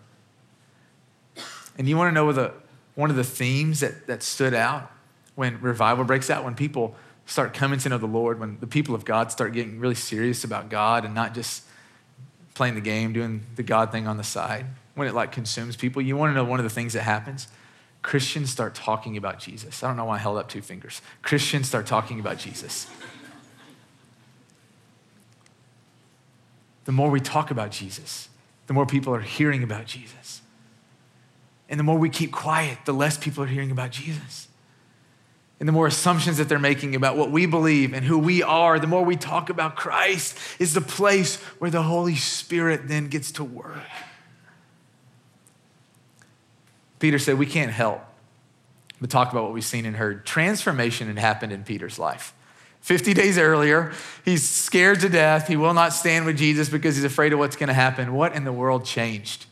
And 1.77 1.89
you 1.89 1.97
want 1.97 2.09
to 2.09 2.13
know 2.13 2.31
the, 2.31 2.53
one 2.95 3.09
of 3.09 3.15
the 3.15 3.23
themes 3.23 3.79
that, 3.81 4.07
that 4.07 4.23
stood 4.23 4.53
out 4.53 4.91
when 5.35 5.59
revival 5.59 6.05
breaks 6.05 6.29
out, 6.29 6.43
when 6.43 6.55
people 6.55 6.95
start 7.25 7.53
coming 7.53 7.79
to 7.79 7.89
know 7.89 7.97
the 7.97 8.05
Lord, 8.05 8.39
when 8.39 8.57
the 8.59 8.67
people 8.67 8.93
of 8.93 9.05
God 9.05 9.31
start 9.31 9.53
getting 9.53 9.79
really 9.79 9.95
serious 9.95 10.43
about 10.43 10.69
God 10.69 11.05
and 11.05 11.15
not 11.15 11.33
just 11.33 11.63
playing 12.53 12.75
the 12.75 12.81
game, 12.81 13.13
doing 13.13 13.45
the 13.55 13.63
God 13.63 13.91
thing 13.91 14.07
on 14.07 14.17
the 14.17 14.23
side, 14.23 14.65
when 14.95 15.07
it 15.07 15.15
like 15.15 15.31
consumes 15.31 15.75
people, 15.75 16.01
you 16.01 16.17
want 16.17 16.31
to 16.31 16.35
know 16.35 16.43
one 16.43 16.59
of 16.59 16.63
the 16.63 16.69
things 16.69 16.93
that 16.93 17.03
happens? 17.03 17.47
Christians 18.01 18.49
start 18.49 18.75
talking 18.75 19.15
about 19.15 19.39
Jesus. 19.39 19.83
I 19.83 19.87
don't 19.87 19.95
know 19.95 20.05
why 20.05 20.15
I 20.15 20.19
held 20.19 20.37
up 20.37 20.49
two 20.49 20.61
fingers. 20.61 21.01
Christians 21.21 21.67
start 21.67 21.85
talking 21.85 22.19
about 22.19 22.37
Jesus. 22.37 22.87
The 26.85 26.91
more 26.91 27.09
we 27.09 27.19
talk 27.19 27.51
about 27.51 27.71
Jesus, 27.71 28.29
the 28.67 28.73
more 28.73 28.85
people 28.85 29.13
are 29.13 29.21
hearing 29.21 29.63
about 29.63 29.85
Jesus. 29.85 30.41
And 31.69 31.79
the 31.79 31.83
more 31.83 31.97
we 31.97 32.09
keep 32.09 32.31
quiet, 32.31 32.79
the 32.85 32.93
less 32.93 33.17
people 33.17 33.43
are 33.43 33.47
hearing 33.47 33.71
about 33.71 33.91
Jesus. 33.91 34.47
And 35.59 35.67
the 35.67 35.73
more 35.73 35.87
assumptions 35.87 36.37
that 36.37 36.49
they're 36.49 36.59
making 36.59 36.95
about 36.95 37.15
what 37.15 37.31
we 37.31 37.45
believe 37.45 37.93
and 37.93 38.03
who 38.03 38.17
we 38.17 38.41
are, 38.41 38.79
the 38.79 38.87
more 38.87 39.05
we 39.05 39.15
talk 39.15 39.49
about 39.49 39.75
Christ 39.75 40.37
is 40.59 40.73
the 40.73 40.81
place 40.81 41.35
where 41.59 41.69
the 41.69 41.83
Holy 41.83 42.15
Spirit 42.15 42.87
then 42.87 43.07
gets 43.07 43.31
to 43.33 43.43
work. 43.43 43.77
Peter 46.99 47.19
said, 47.19 47.37
We 47.37 47.45
can't 47.45 47.71
help 47.71 48.01
but 49.01 49.09
talk 49.09 49.31
about 49.31 49.43
what 49.43 49.53
we've 49.53 49.65
seen 49.65 49.85
and 49.85 49.95
heard. 49.95 50.25
Transformation 50.25 51.07
had 51.07 51.17
happened 51.17 51.51
in 51.51 51.63
Peter's 51.63 51.97
life. 51.97 52.33
50 52.81 53.13
days 53.13 53.37
earlier, 53.37 53.93
he's 54.25 54.47
scared 54.47 54.99
to 55.01 55.09
death. 55.09 55.47
He 55.47 55.55
will 55.55 55.73
not 55.73 55.93
stand 55.93 56.25
with 56.25 56.37
Jesus 56.37 56.67
because 56.67 56.95
he's 56.95 57.05
afraid 57.05 57.31
of 57.31 57.39
what's 57.39 57.55
going 57.55 57.67
to 57.67 57.73
happen. 57.73 58.13
What 58.13 58.33
in 58.35 58.43
the 58.43 58.51
world 58.51 58.85
changed? 58.85 59.45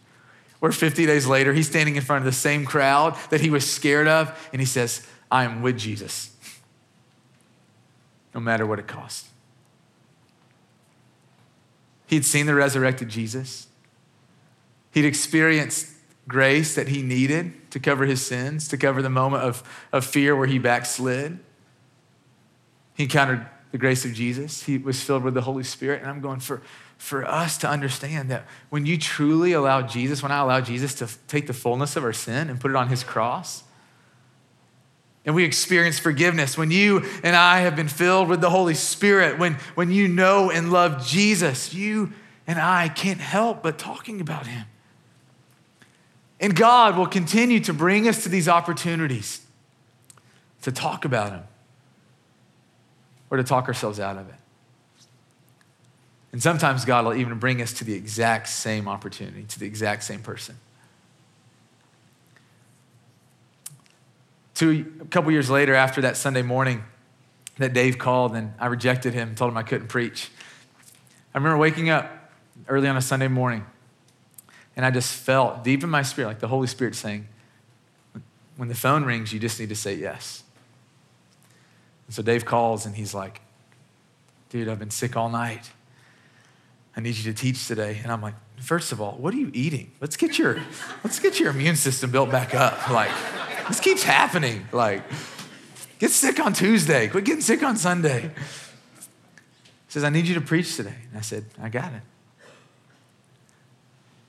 Where 0.60 0.72
50 0.72 1.06
days 1.06 1.26
later, 1.26 1.54
he's 1.54 1.68
standing 1.68 1.96
in 1.96 2.02
front 2.02 2.22
of 2.22 2.26
the 2.26 2.38
same 2.38 2.65
crowd 2.65 3.15
that 3.30 3.42
he 3.42 3.50
was 3.50 3.70
scared 3.70 4.08
of, 4.08 4.50
and 4.52 4.60
he 4.60 4.65
says, 4.65 5.08
I 5.32 5.44
am 5.46 5.62
with 5.62 5.78
Jesus, 5.78 6.36
no 8.34 8.42
matter 8.42 8.65
what 8.65 8.80
it 8.80 8.88
costs. 8.88 9.30
He'd 12.08 12.26
seen 12.26 12.48
the 12.48 12.56
resurrected 12.56 13.10
Jesus, 13.10 13.68
he'd 14.92 15.06
experienced 15.06 15.94
grace 16.28 16.76
that 16.76 16.88
he 16.88 17.02
needed 17.02 17.72
to 17.72 17.80
cover 17.80 18.06
his 18.06 18.26
sins, 18.26 18.68
to 18.68 18.78
cover 18.78 19.02
the 19.02 19.10
moment 19.10 19.44
of, 19.44 19.63
of 19.92 20.06
fear 20.06 20.36
where 20.36 20.48
he 20.48 20.60
backslid. 20.60 21.39
He 23.00 23.04
encountered 23.04 23.46
the 23.72 23.78
grace 23.78 24.04
of 24.04 24.12
Jesus. 24.12 24.64
He 24.64 24.78
was 24.78 25.02
filled 25.02 25.24
with 25.24 25.34
the 25.34 25.44
Holy 25.44 25.64
Spirit. 25.64 26.02
And 26.02 26.12
I'm 26.12 26.20
going 26.20 26.42
for, 26.42 26.62
for 26.98 27.26
us 27.26 27.58
to 27.60 27.70
understand 27.70 28.30
that 28.30 28.46
when 28.70 28.86
you 28.86 28.98
truly 28.98 29.54
allow 29.54 29.84
Jesus, 29.84 30.22
when 30.22 30.34
I 30.34 30.40
allow 30.40 30.60
Jesus 30.60 30.94
to 30.96 31.08
take 31.30 31.48
the 31.48 31.54
fullness 31.54 31.96
of 31.96 32.04
our 32.04 32.12
sin 32.12 32.50
and 32.50 32.60
put 32.60 32.72
it 32.72 32.76
on 32.76 32.90
his 32.90 33.06
cross, 33.06 33.64
and 35.24 35.34
we 35.34 35.46
experience 35.46 35.98
forgiveness, 35.98 36.58
when 36.58 36.72
you 36.72 37.06
and 37.24 37.38
I 37.38 37.62
have 37.62 37.74
been 37.74 37.88
filled 37.88 38.28
with 38.28 38.42
the 38.42 38.50
Holy 38.50 38.74
Spirit, 38.74 39.40
when, 39.40 39.54
when 39.76 39.92
you 39.92 40.10
know 40.10 40.52
and 40.52 40.70
love 40.70 41.08
Jesus, 41.08 41.74
you 41.74 42.12
and 42.48 42.60
I 42.60 42.90
can't 42.90 43.22
help 43.22 43.64
but 43.64 43.78
talking 43.78 44.20
about 44.20 44.46
him. 44.46 44.66
And 46.42 46.54
God 46.54 46.98
will 46.98 47.08
continue 47.08 47.62
to 47.62 47.74
bring 47.74 48.10
us 48.10 48.24
to 48.24 48.30
these 48.30 48.50
opportunities 48.50 49.40
to 50.64 50.74
talk 50.74 51.06
about 51.06 51.32
him 51.32 51.44
or 53.30 53.38
to 53.38 53.44
talk 53.44 53.68
ourselves 53.68 54.00
out 54.00 54.18
of 54.18 54.28
it. 54.30 54.36
And 56.32 56.42
sometimes 56.42 56.86
God 56.86 57.06
will 57.06 57.15
even 57.15 57.39
bring 57.39 57.62
us 57.62 57.74
to 57.74 57.84
the 57.84 57.94
exact 57.94 58.50
same 58.50 58.88
opportunity, 58.88 59.44
to 59.44 59.60
the 59.60 59.65
exact 59.65 60.04
same 60.04 60.22
person. 60.22 60.58
Two, 64.54 64.94
a 65.02 65.06
couple 65.06 65.32
years 65.32 65.50
later, 65.50 65.74
after 65.74 66.02
that 66.02 66.18
Sunday 66.18 66.42
morning 66.42 66.84
that 67.58 67.74
Dave 67.74 67.98
called 67.98 68.36
and 68.36 68.54
I 68.60 68.68
rejected 68.68 69.13
him, 69.13 69.34
told 69.36 69.52
him 69.52 69.58
I 69.58 69.63
couldn't 69.63 69.88
preach, 69.88 70.30
I 71.34 71.38
remember 71.38 71.58
waking 71.58 71.89
up 71.89 72.32
early 72.68 72.88
on 72.88 72.98
a 72.98 73.02
Sunday 73.02 73.28
morning 73.28 73.65
and 74.76 74.86
I 74.86 74.92
just 74.92 75.13
felt 75.13 75.63
deep 75.63 75.84
in 75.84 75.89
my 75.89 76.04
spirit, 76.04 76.28
like 76.28 76.39
the 76.39 76.48
Holy 76.48 76.68
Spirit 76.68 76.96
saying, 76.96 77.28
when 78.56 78.70
the 78.70 78.76
phone 78.76 79.04
rings, 79.06 79.32
you 79.34 79.39
just 79.39 79.60
need 79.60 79.70
to 79.70 79.76
say 79.76 79.96
yes. 79.96 80.44
And 82.10 82.15
so 82.15 82.24
Dave 82.24 82.43
calls 82.43 82.88
and 82.88 82.95
he's 82.95 83.13
like, 83.13 83.39
dude, 84.50 84.67
I've 84.67 84.80
been 84.80 84.89
sick 84.89 85.15
all 85.15 85.30
night. 85.30 85.69
I 86.98 87.02
need 87.02 87.15
you 87.15 87.32
to 87.32 87.39
teach 87.39 87.67
today. 87.67 88.00
And 88.02 88.12
I'm 88.12 88.22
like, 88.22 88.34
first 88.60 88.91
of 88.91 89.00
all, 89.00 89.13
what 89.13 89.32
are 89.34 89.38
you 89.38 89.52
eating? 89.54 89.91
Let's 90.02 90.17
get 90.17 90.38
your, 90.38 90.60
let's 91.04 91.19
get 91.19 91.39
your 91.39 91.52
immune 91.52 91.78
system 91.78 92.12
built 92.12 92.32
back 92.32 92.54
up. 92.54 92.89
Like, 92.89 93.12
this 93.67 93.80
keeps 93.80 94.04
happening. 94.04 94.67
Like, 94.74 95.04
Get 96.00 96.12
sick 96.12 96.39
on 96.39 96.54
Tuesday. 96.54 97.10
Quit 97.10 97.26
getting 97.26 97.41
sick 97.41 97.62
on 97.62 97.76
Sunday. 97.76 98.22
He 98.22 98.30
says, 99.89 100.06
I 100.06 100.10
need 100.10 100.28
you 100.28 100.36
to 100.36 100.41
preach 100.41 100.78
today. 100.78 100.95
And 101.10 101.17
I 101.17 101.22
said, 101.22 101.45
I 101.62 101.67
got 101.67 101.91
it. 101.93 102.02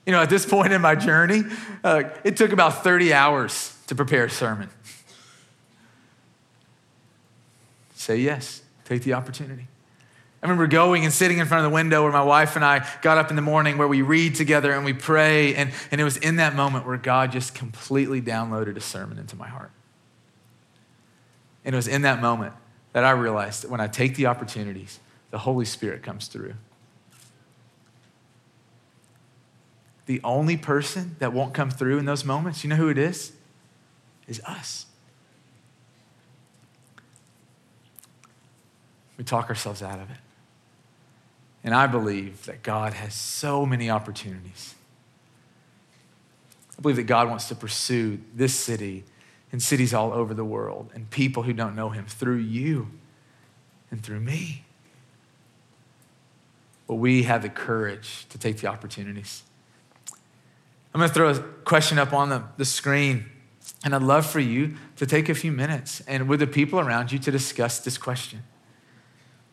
You 0.05 0.11
know, 0.11 0.21
at 0.21 0.29
this 0.29 0.45
point 0.45 0.73
in 0.73 0.81
my 0.81 0.95
journey, 0.95 1.43
uh, 1.83 2.03
it 2.25 2.35
took 2.35 2.51
about 2.51 2.83
30 2.83 3.13
hours 3.13 3.77
to 3.87 3.95
prepare 3.95 4.25
a 4.25 4.29
sermon. 4.29 4.69
Say 8.01 8.17
yes, 8.17 8.63
take 8.83 9.03
the 9.03 9.13
opportunity. 9.13 9.67
I 10.41 10.47
remember 10.47 10.65
going 10.65 11.03
and 11.03 11.13
sitting 11.13 11.37
in 11.37 11.45
front 11.45 11.63
of 11.63 11.71
the 11.71 11.75
window 11.75 12.01
where 12.01 12.11
my 12.11 12.23
wife 12.23 12.55
and 12.55 12.65
I 12.65 12.83
got 13.03 13.19
up 13.19 13.29
in 13.29 13.35
the 13.35 13.43
morning 13.43 13.77
where 13.77 13.87
we 13.87 14.01
read 14.01 14.33
together 14.33 14.71
and 14.71 14.83
we 14.83 14.93
pray. 14.93 15.53
And, 15.53 15.71
and 15.91 16.01
it 16.01 16.03
was 16.03 16.17
in 16.17 16.37
that 16.37 16.55
moment 16.55 16.87
where 16.87 16.97
God 16.97 17.31
just 17.31 17.53
completely 17.53 18.19
downloaded 18.19 18.75
a 18.75 18.81
sermon 18.81 19.19
into 19.19 19.35
my 19.35 19.47
heart. 19.47 19.69
And 21.63 21.75
it 21.75 21.77
was 21.77 21.87
in 21.87 22.01
that 22.01 22.23
moment 22.23 22.55
that 22.93 23.03
I 23.03 23.11
realized 23.11 23.61
that 23.61 23.69
when 23.69 23.79
I 23.79 23.85
take 23.85 24.15
the 24.15 24.25
opportunities, 24.25 24.99
the 25.29 25.37
Holy 25.37 25.65
Spirit 25.65 26.01
comes 26.01 26.25
through. 26.25 26.55
The 30.07 30.21
only 30.23 30.57
person 30.57 31.17
that 31.19 31.33
won't 31.33 31.53
come 31.53 31.69
through 31.69 31.99
in 31.99 32.05
those 32.05 32.25
moments, 32.25 32.63
you 32.63 32.69
know 32.71 32.77
who 32.77 32.89
it 32.89 32.97
is? 32.97 33.31
Is 34.27 34.41
us. 34.47 34.87
We 39.17 39.23
talk 39.23 39.49
ourselves 39.49 39.81
out 39.81 39.99
of 39.99 40.09
it. 40.09 40.17
And 41.63 41.75
I 41.75 41.87
believe 41.87 42.45
that 42.45 42.63
God 42.63 42.93
has 42.93 43.13
so 43.13 43.65
many 43.65 43.89
opportunities. 43.89 44.73
I 46.77 46.81
believe 46.81 46.95
that 46.95 47.03
God 47.03 47.29
wants 47.29 47.47
to 47.49 47.55
pursue 47.55 48.19
this 48.33 48.55
city 48.55 49.03
and 49.51 49.61
cities 49.61 49.93
all 49.93 50.11
over 50.11 50.33
the 50.33 50.45
world 50.45 50.89
and 50.95 51.09
people 51.09 51.43
who 51.43 51.53
don't 51.53 51.75
know 51.75 51.89
Him 51.89 52.05
through 52.07 52.37
you 52.37 52.87
and 53.91 54.01
through 54.01 54.21
me. 54.21 54.63
But 56.87 56.95
we 56.95 57.23
have 57.23 57.43
the 57.43 57.49
courage 57.49 58.25
to 58.29 58.37
take 58.37 58.57
the 58.57 58.67
opportunities. 58.67 59.43
I'm 60.93 60.99
going 60.99 61.09
to 61.09 61.13
throw 61.13 61.29
a 61.29 61.39
question 61.39 61.99
up 61.99 62.11
on 62.11 62.29
the, 62.29 62.43
the 62.57 62.65
screen, 62.65 63.25
and 63.83 63.95
I'd 63.95 64.01
love 64.01 64.25
for 64.25 64.39
you 64.39 64.75
to 64.97 65.05
take 65.05 65.29
a 65.29 65.35
few 65.35 65.51
minutes 65.51 66.01
and 66.07 66.27
with 66.27 66.39
the 66.39 66.47
people 66.47 66.79
around 66.79 67.11
you 67.11 67.19
to 67.19 67.31
discuss 67.31 67.79
this 67.79 67.97
question. 67.97 68.43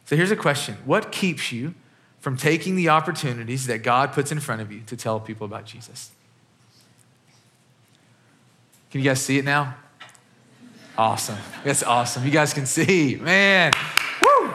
So 0.09 0.17
here's 0.17 0.31
a 0.31 0.37
question 0.37 0.79
What 0.87 1.13
keeps 1.13 1.53
you 1.53 1.75
from 2.19 2.39
taking 2.39 2.77
the 2.77 2.89
opportunities 2.89 3.67
that 3.67 3.83
God 3.83 4.15
puts 4.15 4.33
in 4.33 4.41
front 4.41 4.63
of 4.63 4.73
you 4.73 4.81
to 4.87 4.97
tell 4.97 5.21
people 5.21 5.45
about 5.45 5.67
Jesus? 5.67 6.11
Can 8.91 9.03
you 9.03 9.05
guys 9.05 9.21
see 9.21 9.37
it 9.37 9.45
now? 9.45 9.75
Awesome. 10.97 11.37
That's 11.63 11.83
awesome. 11.83 12.25
You 12.25 12.31
guys 12.31 12.55
can 12.55 12.65
see, 12.65 13.17
man. 13.17 13.71
Woo! 14.23 14.51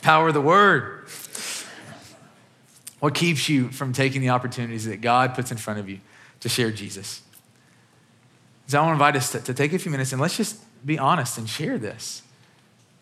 Power 0.00 0.28
of 0.28 0.34
the 0.34 0.40
word. 0.40 1.08
What 3.00 3.16
keeps 3.16 3.48
you 3.48 3.68
from 3.70 3.92
taking 3.92 4.20
the 4.20 4.30
opportunities 4.30 4.86
that 4.86 5.00
God 5.00 5.34
puts 5.34 5.50
in 5.50 5.56
front 5.56 5.80
of 5.80 5.88
you 5.88 5.98
to 6.38 6.48
share 6.48 6.70
Jesus? 6.70 7.20
So 8.68 8.78
I 8.78 8.82
want 8.82 8.90
to 8.90 8.94
invite 8.94 9.16
us 9.16 9.32
to, 9.32 9.40
to 9.40 9.52
take 9.52 9.72
a 9.72 9.78
few 9.80 9.90
minutes 9.90 10.12
and 10.12 10.22
let's 10.22 10.36
just 10.36 10.60
be 10.86 11.00
honest 11.00 11.36
and 11.36 11.50
share 11.50 11.78
this. 11.78 12.22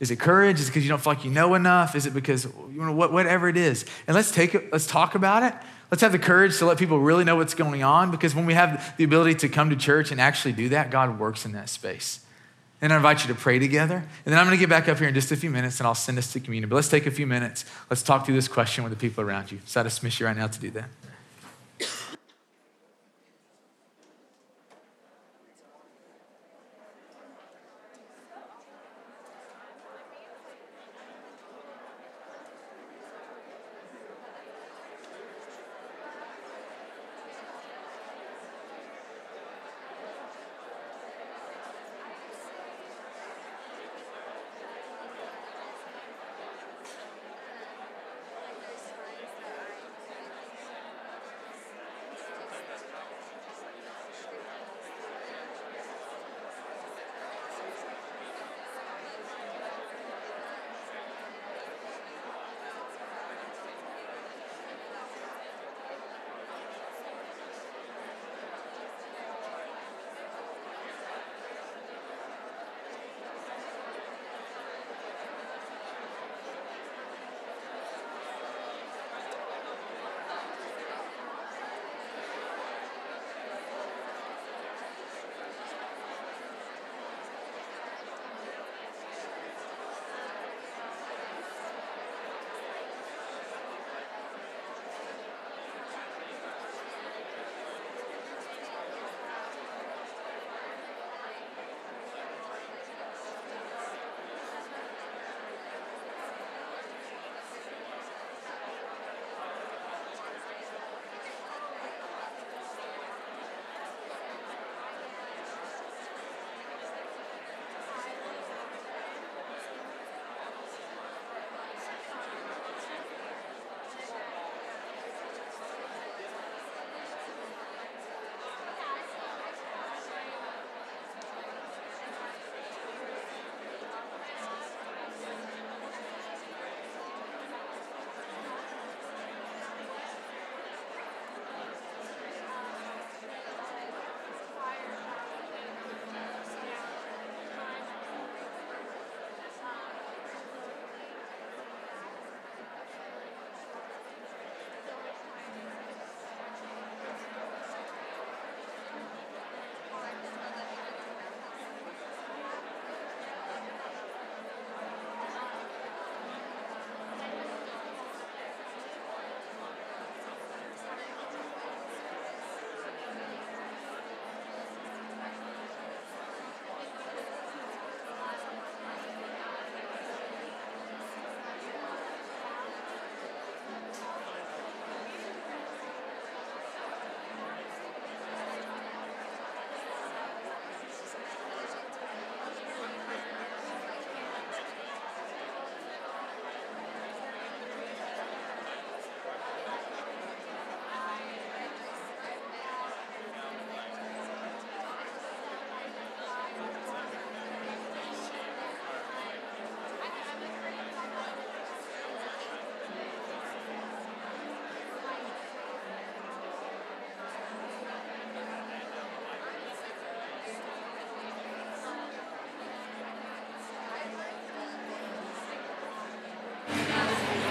Is 0.02 0.10
it 0.10 0.18
courage? 0.18 0.58
Is 0.58 0.66
it 0.66 0.70
because 0.70 0.82
you 0.82 0.88
don't 0.88 1.00
feel 1.00 1.12
like 1.12 1.24
you 1.24 1.30
know 1.30 1.54
enough? 1.54 1.94
Is 1.94 2.06
it 2.06 2.12
because 2.12 2.44
you 2.44 2.84
know 2.84 2.90
whatever 2.90 3.48
it 3.48 3.56
is? 3.56 3.86
And 4.08 4.16
let's 4.16 4.32
take 4.32 4.52
it, 4.52 4.72
let's 4.72 4.84
talk 4.84 5.14
about 5.14 5.44
it. 5.44 5.54
Let's 5.92 6.02
have 6.02 6.10
the 6.10 6.18
courage 6.18 6.58
to 6.58 6.66
let 6.66 6.76
people 6.76 6.98
really 6.98 7.22
know 7.22 7.36
what's 7.36 7.54
going 7.54 7.84
on 7.84 8.10
because 8.10 8.34
when 8.34 8.44
we 8.44 8.54
have 8.54 8.96
the 8.96 9.04
ability 9.04 9.36
to 9.36 9.48
come 9.48 9.70
to 9.70 9.76
church 9.76 10.10
and 10.10 10.20
actually 10.20 10.54
do 10.54 10.70
that, 10.70 10.90
God 10.90 11.20
works 11.20 11.44
in 11.44 11.52
that 11.52 11.68
space. 11.68 12.18
And 12.80 12.92
I 12.92 12.96
invite 12.96 13.22
you 13.22 13.32
to 13.32 13.38
pray 13.38 13.60
together. 13.60 13.94
And 14.26 14.32
then 14.32 14.40
I'm 14.40 14.46
going 14.46 14.56
to 14.56 14.60
get 14.60 14.68
back 14.68 14.88
up 14.88 14.98
here 14.98 15.06
in 15.06 15.14
just 15.14 15.30
a 15.30 15.36
few 15.36 15.50
minutes 15.50 15.78
and 15.78 15.86
I'll 15.86 15.94
send 15.94 16.18
us 16.18 16.32
to 16.32 16.40
communion. 16.40 16.68
But 16.68 16.74
let's 16.74 16.88
take 16.88 17.06
a 17.06 17.12
few 17.12 17.28
minutes. 17.28 17.64
Let's 17.88 18.02
talk 18.02 18.26
through 18.26 18.34
this 18.34 18.48
question 18.48 18.82
with 18.82 18.92
the 18.92 18.98
people 18.98 19.22
around 19.22 19.52
you. 19.52 19.60
So 19.66 19.78
I 19.78 19.84
dismiss 19.84 20.18
you 20.18 20.26
right 20.26 20.36
now 20.36 20.48
to 20.48 20.58
do 20.58 20.72
that. 20.72 20.88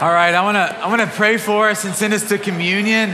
All 0.02 0.12
right, 0.12 0.34
I 0.34 0.42
want 0.42 0.56
to 0.56 0.84
I 0.84 0.88
want 0.88 1.02
to 1.02 1.16
pray 1.16 1.38
for 1.38 1.70
us 1.70 1.86
and 1.86 1.94
send 1.94 2.12
us 2.12 2.28
to 2.30 2.40
communion. 2.40 3.12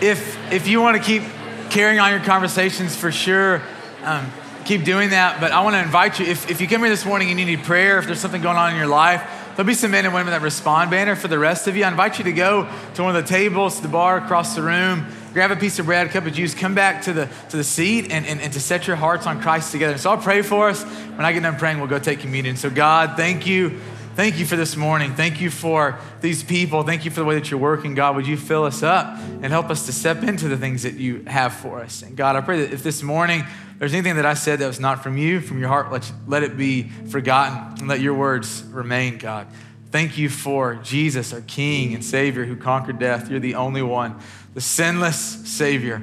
If 0.00 0.50
if 0.50 0.66
you 0.66 0.80
want 0.80 0.96
to 0.96 1.02
keep 1.02 1.22
carrying 1.68 2.00
on 2.00 2.10
your 2.10 2.20
conversations, 2.20 2.96
for 2.96 3.12
sure, 3.12 3.60
um, 4.02 4.32
keep 4.64 4.84
doing 4.84 5.10
that. 5.10 5.42
But 5.42 5.52
I 5.52 5.60
want 5.60 5.74
to 5.76 5.82
invite 5.82 6.18
you. 6.18 6.24
If 6.24 6.50
if 6.50 6.62
you 6.62 6.68
come 6.68 6.80
here 6.80 6.88
this 6.88 7.04
morning 7.04 7.28
and 7.28 7.38
you 7.38 7.44
need 7.44 7.64
prayer, 7.64 7.98
if 7.98 8.06
there's 8.06 8.18
something 8.18 8.40
going 8.40 8.56
on 8.56 8.70
in 8.70 8.78
your 8.78 8.86
life, 8.86 9.22
there'll 9.56 9.66
be 9.66 9.74
some 9.74 9.90
men 9.90 10.06
and 10.06 10.14
women 10.14 10.30
that 10.30 10.40
respond 10.40 10.90
banner 10.90 11.16
for 11.16 11.28
the 11.28 11.38
rest 11.38 11.68
of 11.68 11.76
you. 11.76 11.84
I 11.84 11.88
invite 11.88 12.16
you 12.16 12.24
to 12.24 12.32
go 12.32 12.66
to 12.94 13.02
one 13.02 13.14
of 13.14 13.22
the 13.22 13.28
tables, 13.28 13.82
the 13.82 13.88
bar 13.88 14.16
across 14.16 14.54
the 14.54 14.62
room 14.62 15.04
grab 15.34 15.50
a 15.50 15.56
piece 15.56 15.80
of 15.80 15.86
bread, 15.86 16.06
a 16.06 16.10
cup 16.10 16.24
of 16.26 16.32
juice, 16.32 16.54
come 16.54 16.76
back 16.76 17.02
to 17.02 17.12
the, 17.12 17.28
to 17.48 17.56
the 17.56 17.64
seat 17.64 18.12
and, 18.12 18.24
and, 18.24 18.40
and 18.40 18.52
to 18.52 18.60
set 18.60 18.86
your 18.86 18.94
hearts 18.94 19.26
on 19.26 19.42
Christ 19.42 19.72
together. 19.72 19.98
So 19.98 20.10
I'll 20.10 20.16
pray 20.16 20.42
for 20.42 20.68
us. 20.68 20.84
When 20.84 21.24
I 21.24 21.32
get 21.32 21.42
done 21.42 21.56
praying, 21.56 21.78
we'll 21.78 21.88
go 21.88 21.98
take 21.98 22.20
communion. 22.20 22.56
So, 22.56 22.70
God, 22.70 23.16
thank 23.16 23.44
you. 23.44 23.80
Thank 24.14 24.38
you 24.38 24.46
for 24.46 24.54
this 24.54 24.76
morning. 24.76 25.16
Thank 25.16 25.40
you 25.40 25.50
for 25.50 25.98
these 26.20 26.44
people. 26.44 26.84
Thank 26.84 27.04
you 27.04 27.10
for 27.10 27.18
the 27.18 27.26
way 27.26 27.34
that 27.34 27.50
you're 27.50 27.58
working. 27.58 27.94
God, 27.94 28.14
would 28.14 28.28
you 28.28 28.36
fill 28.36 28.62
us 28.62 28.80
up 28.84 29.18
and 29.18 29.46
help 29.46 29.70
us 29.70 29.86
to 29.86 29.92
step 29.92 30.22
into 30.22 30.46
the 30.46 30.56
things 30.56 30.84
that 30.84 30.94
you 30.94 31.24
have 31.26 31.52
for 31.52 31.80
us? 31.80 32.02
And 32.02 32.16
God, 32.16 32.36
I 32.36 32.40
pray 32.40 32.60
that 32.60 32.72
if 32.72 32.84
this 32.84 33.02
morning 33.02 33.44
there's 33.80 33.92
anything 33.92 34.14
that 34.14 34.24
I 34.24 34.34
said 34.34 34.60
that 34.60 34.68
was 34.68 34.78
not 34.78 35.02
from 35.02 35.16
you, 35.18 35.40
from 35.40 35.58
your 35.58 35.68
heart, 35.68 35.90
let, 35.90 36.12
let 36.28 36.44
it 36.44 36.56
be 36.56 36.84
forgotten 36.84 37.80
and 37.80 37.88
let 37.88 38.00
your 38.00 38.14
words 38.14 38.62
remain, 38.70 39.18
God. 39.18 39.48
Thank 39.90 40.16
you 40.16 40.28
for 40.28 40.76
Jesus, 40.76 41.32
our 41.32 41.40
King 41.40 41.92
and 41.92 42.04
Savior 42.04 42.44
who 42.44 42.54
conquered 42.54 43.00
death. 43.00 43.28
You're 43.28 43.40
the 43.40 43.56
only 43.56 43.82
one 43.82 44.20
the 44.54 44.60
sinless 44.60 45.16
Savior 45.16 45.98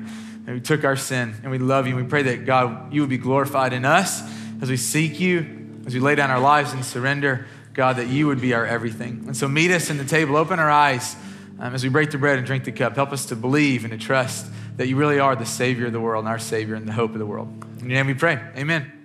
who 0.45 0.59
took 0.59 0.83
our 0.83 0.97
sin. 0.97 1.33
And 1.43 1.49
we 1.49 1.59
love 1.59 1.87
you. 1.87 1.95
And 1.95 2.03
we 2.03 2.09
pray 2.09 2.23
that, 2.23 2.45
God, 2.45 2.93
you 2.93 2.99
would 2.99 3.09
be 3.09 3.17
glorified 3.17 3.71
in 3.71 3.85
us 3.85 4.21
as 4.61 4.69
we 4.69 4.75
seek 4.75 5.21
you, 5.21 5.79
as 5.85 5.93
we 5.93 6.01
lay 6.01 6.15
down 6.15 6.29
our 6.29 6.41
lives 6.41 6.73
and 6.73 6.83
surrender, 6.83 7.47
God, 7.73 7.97
that 7.97 8.07
you 8.07 8.27
would 8.27 8.41
be 8.41 8.53
our 8.53 8.65
everything. 8.65 9.23
And 9.27 9.35
so 9.35 9.47
meet 9.47 9.71
us 9.71 9.89
in 9.89 9.97
the 9.97 10.05
table, 10.05 10.35
open 10.35 10.59
our 10.59 10.69
eyes 10.69 11.15
um, 11.59 11.73
as 11.73 11.83
we 11.83 11.89
break 11.89 12.11
the 12.11 12.17
bread 12.17 12.37
and 12.37 12.45
drink 12.45 12.63
the 12.63 12.71
cup. 12.71 12.95
Help 12.95 13.11
us 13.11 13.25
to 13.27 13.35
believe 13.35 13.83
and 13.83 13.91
to 13.91 13.97
trust 13.97 14.47
that 14.77 14.87
you 14.87 14.95
really 14.95 15.19
are 15.19 15.35
the 15.35 15.45
Savior 15.45 15.87
of 15.87 15.93
the 15.93 16.01
world 16.01 16.25
and 16.25 16.29
our 16.29 16.39
Savior 16.39 16.75
and 16.75 16.87
the 16.87 16.93
hope 16.93 17.13
of 17.13 17.19
the 17.19 17.25
world. 17.25 17.47
In 17.79 17.89
your 17.89 17.97
name 17.97 18.07
we 18.07 18.13
pray. 18.13 18.39
Amen. 18.55 19.00